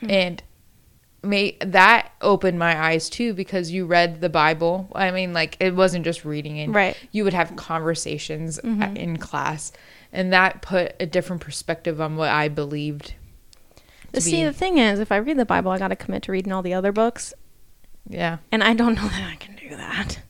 [0.01, 0.11] Hmm.
[0.11, 0.43] And
[1.25, 4.89] may that opened my eyes too because you read the Bible.
[4.95, 6.69] I mean, like it wasn't just reading it.
[6.71, 6.97] Right.
[7.13, 9.73] You would have conversations a- in class,
[10.13, 13.15] and that put a different perspective on what I believed.
[14.13, 16.33] to See, be- the thing is, if I read the Bible, I gotta commit to
[16.33, 17.35] reading all the other books,
[18.09, 18.39] Yeah.
[18.53, 20.21] and I don't know that I can do that.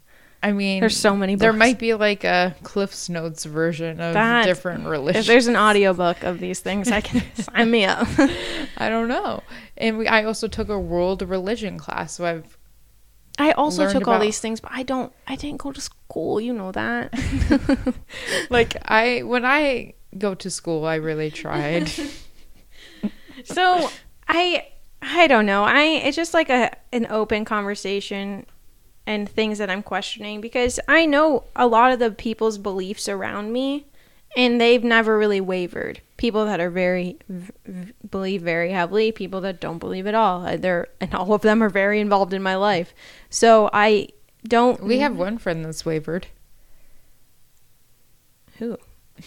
[0.45, 4.45] I mean, There's so many There might be like a Cliff's Notes version of That-
[4.45, 5.25] different religions.
[5.25, 8.07] If there's an audiobook of these things, I can sign me up.
[8.77, 9.43] I don't know.
[9.79, 12.59] And we, I also took a world religion class, so I've
[13.39, 15.13] I also took all these things, but I don't.
[15.27, 16.41] I didn't go to school.
[16.41, 17.13] You know that.
[18.51, 20.85] like I when I go to school.
[20.85, 21.91] I really tried.
[23.45, 23.91] so
[24.29, 24.69] I
[25.03, 25.65] I don't know.
[25.65, 28.47] I it's just like a an open conversation
[29.07, 33.53] and things that I'm questioning because I know a lot of the people's beliefs around
[33.53, 33.87] me
[34.37, 36.01] and they've never really wavered.
[36.17, 40.45] People that are very v- v- believe very heavily, people that don't believe at all.
[40.47, 42.95] Uh, They're and all of them are very involved in my life.
[43.31, 44.09] So I
[44.47, 46.27] don't we have one friend that's wavered.
[48.59, 48.79] who?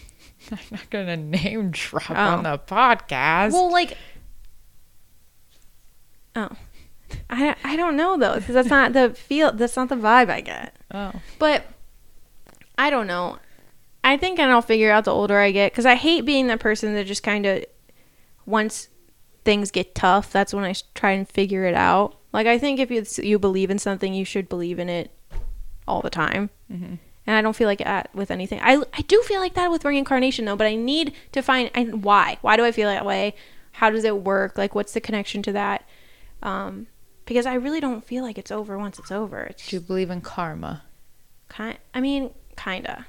[0.51, 2.15] I'm not gonna name drop Oh.
[2.15, 3.51] on the podcast.
[3.53, 3.97] Well, like
[6.35, 6.49] Oh.
[7.29, 10.41] I I don't know though because that's not the feel that's not the vibe I
[10.41, 10.75] get.
[10.93, 11.65] oh, But
[12.77, 13.39] I don't know.
[14.03, 16.59] I think and I'll figure out the older I get because I hate being that
[16.59, 17.65] person that just kind of
[18.45, 18.89] once
[19.43, 22.15] things get tough, that's when I try and figure it out.
[22.33, 25.11] Like I think if you you believe in something, you should believe in it
[25.87, 26.49] all the time.
[26.71, 26.99] Mhm.
[27.25, 28.59] And I don't feel like that with anything.
[28.61, 32.03] I I do feel like that with reincarnation though, but I need to find and
[32.03, 32.37] why.
[32.41, 33.35] Why do I feel that way?
[33.73, 34.57] How does it work?
[34.57, 35.83] Like what's the connection to that?
[36.41, 36.87] Um,
[37.27, 39.41] because I really don't feel like it's over once it's over.
[39.43, 40.83] It's do you believe in karma?
[41.49, 43.05] kind I mean, kinda.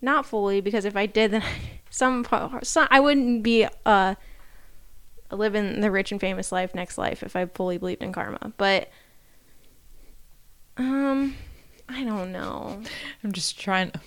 [0.00, 1.42] Not fully because if I did then
[1.90, 2.24] some,
[2.62, 4.14] some I wouldn't be uh
[5.32, 8.52] living the rich and famous life next life if I fully believed in karma.
[8.56, 8.90] But
[10.76, 11.34] um
[11.88, 12.80] I don't know.
[13.24, 14.00] I'm just trying to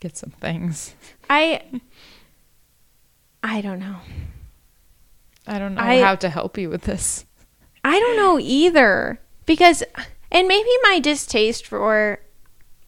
[0.00, 0.94] get some things.
[1.30, 1.62] I
[3.42, 3.96] I don't know.
[5.46, 7.24] I don't know I- how to help you with this.
[7.88, 9.82] I don't know either because
[10.30, 12.20] and maybe my distaste for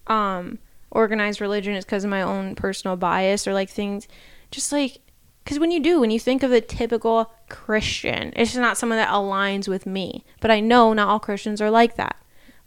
[0.06, 0.58] um
[0.90, 4.08] organized religion is because of my own personal bias or like things.
[4.50, 4.98] Just like
[5.44, 8.98] because when you do when you think of the typical christian it's just not someone
[8.98, 12.16] that aligns with me but i know not all christians are like that.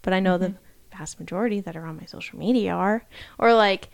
[0.02, 0.56] But i know the
[0.92, 3.06] vast majority that are on my social media are
[3.38, 3.90] or like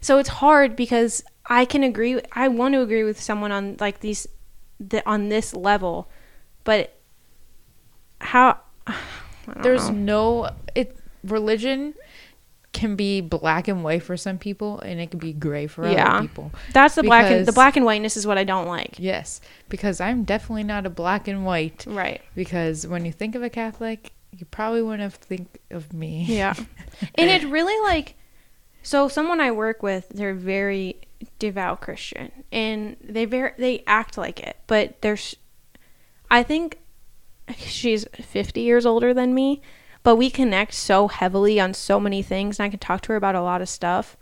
[0.00, 4.00] so it's hard because i can agree i want to agree with someone on like
[4.00, 4.26] these
[4.78, 6.08] the, on this level
[6.64, 6.99] but
[8.20, 8.58] how
[9.62, 9.94] There's know.
[10.44, 11.94] no it religion
[12.72, 16.18] can be black and white for some people and it can be gray for Yeah.
[16.18, 16.52] other people.
[16.72, 18.94] That's the black and the black and whiteness is what I don't like.
[18.98, 22.20] Yes, because I'm definitely not a black and white Right.
[22.36, 26.24] because when you think of a Catholic, you probably wouldn't have think of me.
[26.28, 26.54] Yeah.
[27.16, 28.14] and it really like
[28.82, 30.96] so someone I work with, they're very
[31.40, 35.34] devout Christian and they very they act like it, but there's
[36.30, 36.78] I think
[37.56, 39.62] she's 50 years older than me,
[40.02, 43.16] but we connect so heavily on so many things and I can talk to her
[43.16, 44.16] about a lot of stuff.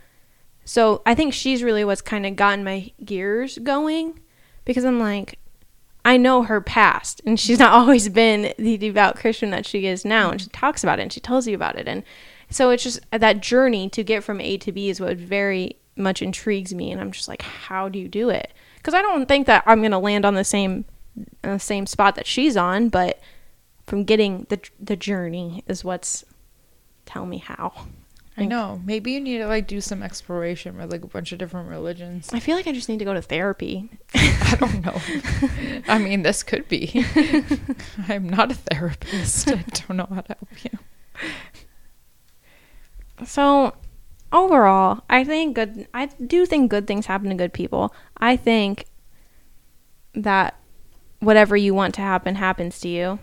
[0.65, 4.21] So, I think she's really what's kind of gotten my gears going
[4.67, 5.39] because I'm like
[6.05, 10.05] I know her past, and she's not always been the devout Christian that she is
[10.05, 10.31] now.
[10.31, 12.03] And she talks about it, and she tells you about it, and
[12.51, 15.77] so it's just uh, that journey to get from A to B is what very
[15.97, 16.91] much intrigues me.
[16.91, 18.53] And I'm just like, how do you do it?
[18.77, 20.85] Because I don't think that I'm gonna land on the same
[21.45, 23.21] uh, same spot that she's on, but
[23.87, 26.25] from getting the the journey is what's
[27.07, 27.87] tell me how.
[28.37, 28.81] I know.
[28.85, 32.31] Maybe you need to like do some exploration with like a bunch of different religions.
[32.33, 33.91] I feel like I just need to go to therapy.
[34.15, 35.83] I don't know.
[35.89, 37.05] I mean, this could be.
[38.09, 39.49] I'm not a therapist.
[39.49, 40.79] I don't know how to help you.
[43.25, 43.75] So,
[44.33, 45.89] overall, I think good.
[45.93, 47.93] I do think good things happen to good people.
[48.19, 48.85] I think
[50.15, 50.58] that
[51.21, 53.19] whatever you want to happen happens to you,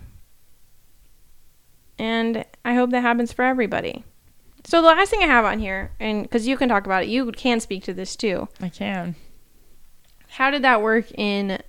[1.97, 4.03] and I hope that happens for everybody.
[4.65, 7.09] So the last thing I have on here, and because you can talk about it,
[7.09, 8.47] you can speak to this too.
[8.59, 9.15] I can.
[10.27, 11.59] How did that work in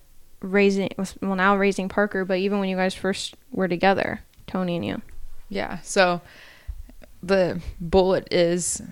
[0.40, 0.88] raising?
[1.20, 5.02] Well, now raising Parker, but even when you guys first were together, Tony and you.
[5.48, 5.78] Yeah.
[5.80, 6.22] So
[7.22, 8.82] the bullet is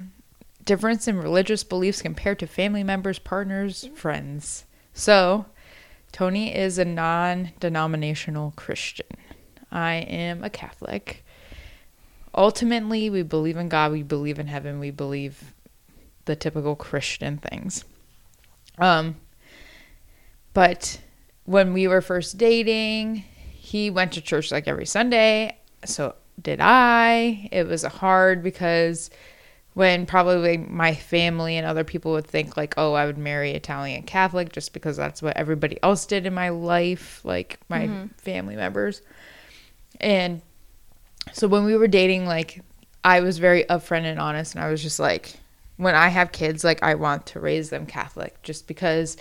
[0.64, 4.64] difference in religious beliefs compared to family members, partners, friends.
[4.92, 5.46] So
[6.14, 9.08] Tony is a non denominational Christian.
[9.72, 11.24] I am a Catholic.
[12.32, 15.52] Ultimately, we believe in God, we believe in heaven, we believe
[16.26, 17.84] the typical Christian things.
[18.78, 19.16] Um,
[20.52, 21.00] but
[21.46, 25.58] when we were first dating, he went to church like every Sunday.
[25.84, 27.48] So did I.
[27.50, 29.10] It was hard because
[29.74, 34.04] when probably my family and other people would think like, oh, I would marry Italian
[34.04, 38.06] Catholic just because that's what everybody else did in my life, like my mm-hmm.
[38.18, 39.02] family members.
[40.00, 40.42] And
[41.32, 42.62] so when we were dating, like
[43.02, 45.34] I was very upfront and honest, and I was just like,
[45.76, 49.16] when I have kids, like I want to raise them Catholic, just because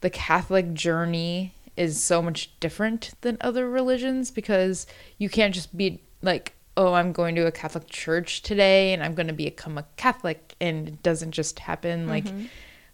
[0.00, 4.86] the Catholic journey is so much different than other religions because
[5.18, 9.14] you can't just be like, oh, I'm going to a Catholic church today and I'm
[9.14, 12.06] going to become a Catholic, and it doesn't just happen.
[12.06, 12.26] Like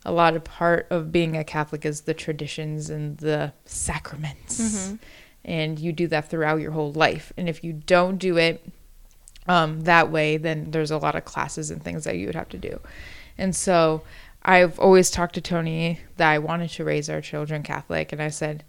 [0.05, 4.61] a lot of part of being a Catholic is the traditions and the sacraments.
[4.61, 4.97] Mm-hmm.
[5.45, 7.33] And you do that throughout your whole life.
[7.37, 8.65] And if you don't do it
[9.49, 12.49] um, that way, then there's a lot of classes and things that you would have
[12.51, 12.81] to do.
[13.37, 14.03] And so
[14.43, 18.13] I've always talked to Tony that I wanted to raise our children Catholic.
[18.13, 18.65] And I said,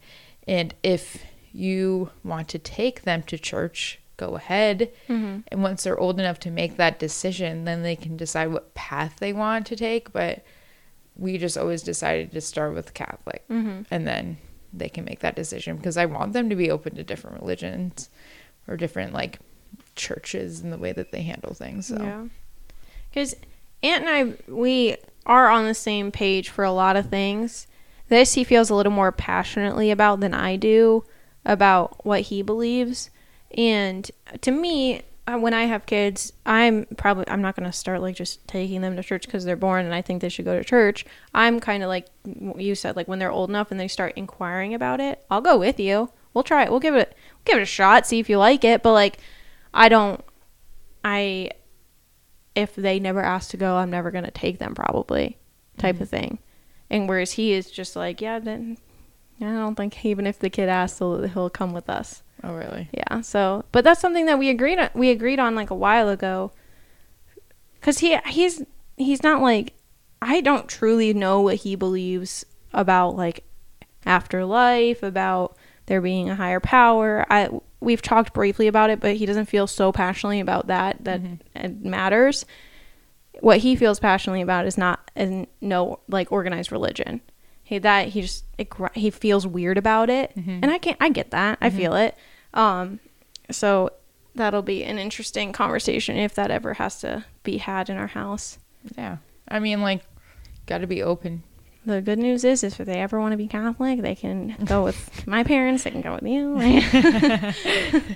[0.47, 4.91] and if you want to take them to church, go ahead.
[5.07, 5.39] Mm-hmm.
[5.47, 9.15] And once they're old enough to make that decision, then they can decide what path
[9.19, 10.13] they want to take.
[10.13, 10.43] But
[11.15, 13.47] we just always decided to start with Catholic.
[13.49, 13.83] Mm-hmm.
[13.91, 14.37] And then
[14.73, 18.09] they can make that decision because I want them to be open to different religions
[18.67, 19.39] or different like
[19.95, 21.87] churches and the way that they handle things.
[21.87, 22.25] So Yeah.
[23.09, 23.35] Because
[23.83, 27.67] Aunt and I, we are on the same page for a lot of things.
[28.09, 31.03] This he feels a little more passionately about than I do
[31.45, 33.09] about what he believes.
[33.57, 34.09] And
[34.41, 38.15] to me, uh, when I have kids, I'm probably I'm not going to start like
[38.15, 40.63] just taking them to church because they're born and I think they should go to
[40.63, 41.05] church.
[41.33, 42.07] I'm kind of like
[42.57, 45.57] you said, like when they're old enough and they start inquiring about it, I'll go
[45.57, 46.11] with you.
[46.33, 46.71] We'll try it.
[46.71, 48.83] We'll give it we'll give it a shot, see if you like it.
[48.83, 49.19] But like,
[49.73, 50.23] I don't.
[51.05, 51.51] I
[52.55, 55.37] if they never ask to go, I'm never going to take them probably
[55.77, 56.39] type of thing.
[56.89, 58.77] And whereas he is just like, yeah, then
[59.41, 62.21] I don't think even if the kid asks, he'll, he'll come with us.
[62.43, 62.89] Oh really?
[62.91, 63.21] Yeah.
[63.21, 66.51] So, but that's something that we agreed on, we agreed on like a while ago.
[67.81, 68.63] Cuz he he's
[68.97, 69.73] he's not like
[70.21, 73.43] I don't truly know what he believes about like
[74.05, 77.25] afterlife, about there being a higher power.
[77.29, 81.21] I we've talked briefly about it, but he doesn't feel so passionately about that that
[81.21, 81.35] mm-hmm.
[81.55, 82.45] it matters.
[83.39, 87.21] What he feels passionately about is not is no like organized religion.
[87.63, 90.59] He that he just it, he feels weird about it, mm-hmm.
[90.61, 91.77] and I can't I get that I mm-hmm.
[91.77, 92.15] feel it.
[92.53, 92.99] Um,
[93.51, 93.91] so
[94.35, 98.59] that'll be an interesting conversation if that ever has to be had in our house.
[98.97, 99.17] Yeah.
[99.47, 100.03] I mean like
[100.65, 101.43] got to be open.
[101.85, 104.83] The good news is, is if they ever want to be Catholic, they can go
[104.83, 105.83] with my parents.
[105.83, 108.01] They can go with you.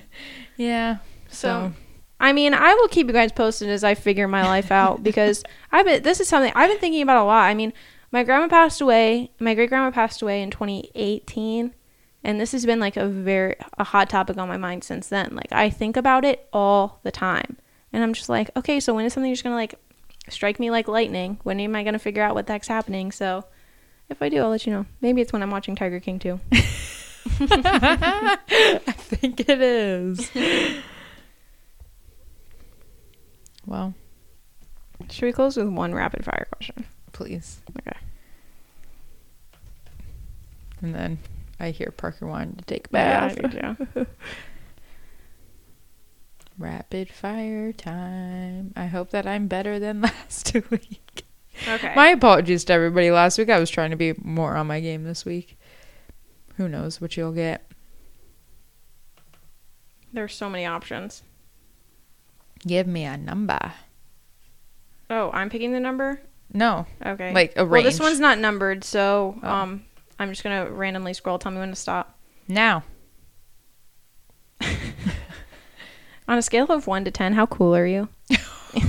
[0.58, 0.98] Yeah.
[1.28, 1.72] So,
[2.20, 5.42] I mean, I will keep you guys posted as I figure my life out because
[5.72, 6.02] I've been.
[6.02, 7.44] This is something I've been thinking about a lot.
[7.44, 7.72] I mean,
[8.10, 9.30] my grandma passed away.
[9.38, 11.72] My great grandma passed away in 2018,
[12.24, 15.30] and this has been like a very a hot topic on my mind since then.
[15.34, 17.56] Like I think about it all the time,
[17.92, 19.74] and I'm just like, okay, so when is something just gonna like
[20.28, 21.38] strike me like lightning?
[21.42, 23.12] When am I gonna figure out what the heck's happening?
[23.12, 23.44] So.
[24.10, 24.86] If I do, I'll let you know.
[25.02, 26.40] Maybe it's when I'm watching Tiger King too.
[27.40, 28.38] I
[28.96, 30.30] think it is.
[33.66, 33.92] well,
[35.10, 36.86] Should we close with one rapid fire question?
[37.12, 37.60] please.
[37.80, 37.98] Okay.
[40.80, 41.18] And then
[41.60, 43.78] I hear Parker wanted to take a Yeah, I bath.
[43.94, 44.06] do too.
[46.58, 48.72] Rapid fire time.
[48.76, 51.24] I hope that I'm better than last week.
[51.68, 51.92] Okay.
[51.94, 53.48] My apologies to everybody last week.
[53.50, 55.58] I was trying to be more on my game this week.
[56.56, 57.64] Who knows what you'll get?
[60.12, 61.22] There's so many options.
[62.66, 63.72] Give me a number.
[65.10, 66.20] Oh, I'm picking the number.
[66.52, 67.32] No, Okay.
[67.34, 67.70] like a range.
[67.70, 69.48] Well, this one's not numbered, so Oh.
[69.48, 69.84] um,
[70.18, 71.38] I'm just gonna randomly scroll.
[71.38, 72.18] Tell me when to stop.
[72.48, 72.82] now.
[76.28, 78.08] On a scale of one to ten, how cool are you?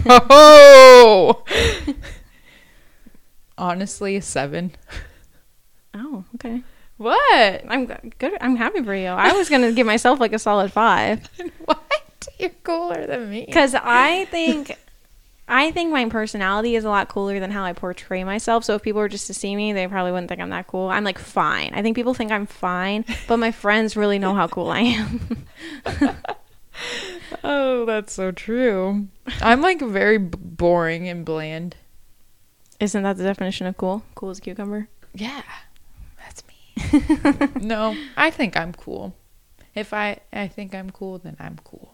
[0.07, 1.43] Oh.
[3.57, 4.71] Honestly, a seven.
[5.93, 6.63] Oh, okay.
[6.97, 7.63] What?
[7.67, 8.34] I'm good.
[8.41, 9.07] I'm happy for you.
[9.07, 11.30] I was gonna give myself like a solid five
[11.65, 12.27] What?
[12.38, 13.45] You're cooler than me.
[13.45, 14.75] because I think.
[15.50, 18.64] I think my personality is a lot cooler than how I portray myself.
[18.64, 20.89] So if people were just to see me, they probably wouldn't think I'm that cool.
[20.89, 21.72] I'm like fine.
[21.74, 25.45] I think people think I'm fine, but my friends really know how cool I am.
[27.43, 29.08] Oh, that's so true.
[29.41, 31.76] I'm like very b- boring and bland.
[32.80, 34.04] Isn't that the definition of cool?
[34.16, 34.88] Cool as a cucumber.
[35.14, 35.41] Yeah,
[36.20, 37.50] that's me.
[37.62, 39.16] no, I think I'm cool.
[39.76, 41.93] If I I think I'm cool, then I'm cool.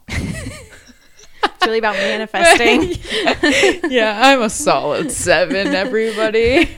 [1.46, 3.89] It's really about manifesting.
[3.91, 6.70] yeah, I'm a solid seven, everybody.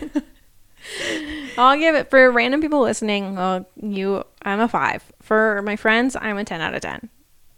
[1.58, 3.38] I'll give it for random people listening.
[3.38, 5.04] Uh, you, I'm a five.
[5.22, 7.10] For my friends, I'm a ten out of ten.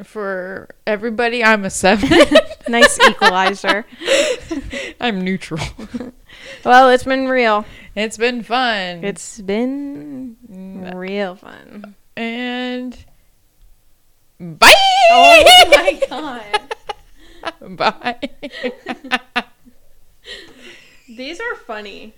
[0.03, 2.09] For everybody, I'm a seven.
[2.67, 3.83] Nice equalizer.
[5.01, 5.59] I'm neutral.
[6.63, 7.65] well, it's been real.
[7.95, 9.03] It's been fun.
[9.03, 11.95] It's been Mm, real fun.
[12.15, 12.95] and
[14.39, 14.71] bye.
[15.09, 16.75] Oh my god.
[17.61, 18.19] Bye.
[21.07, 22.13] These are funny.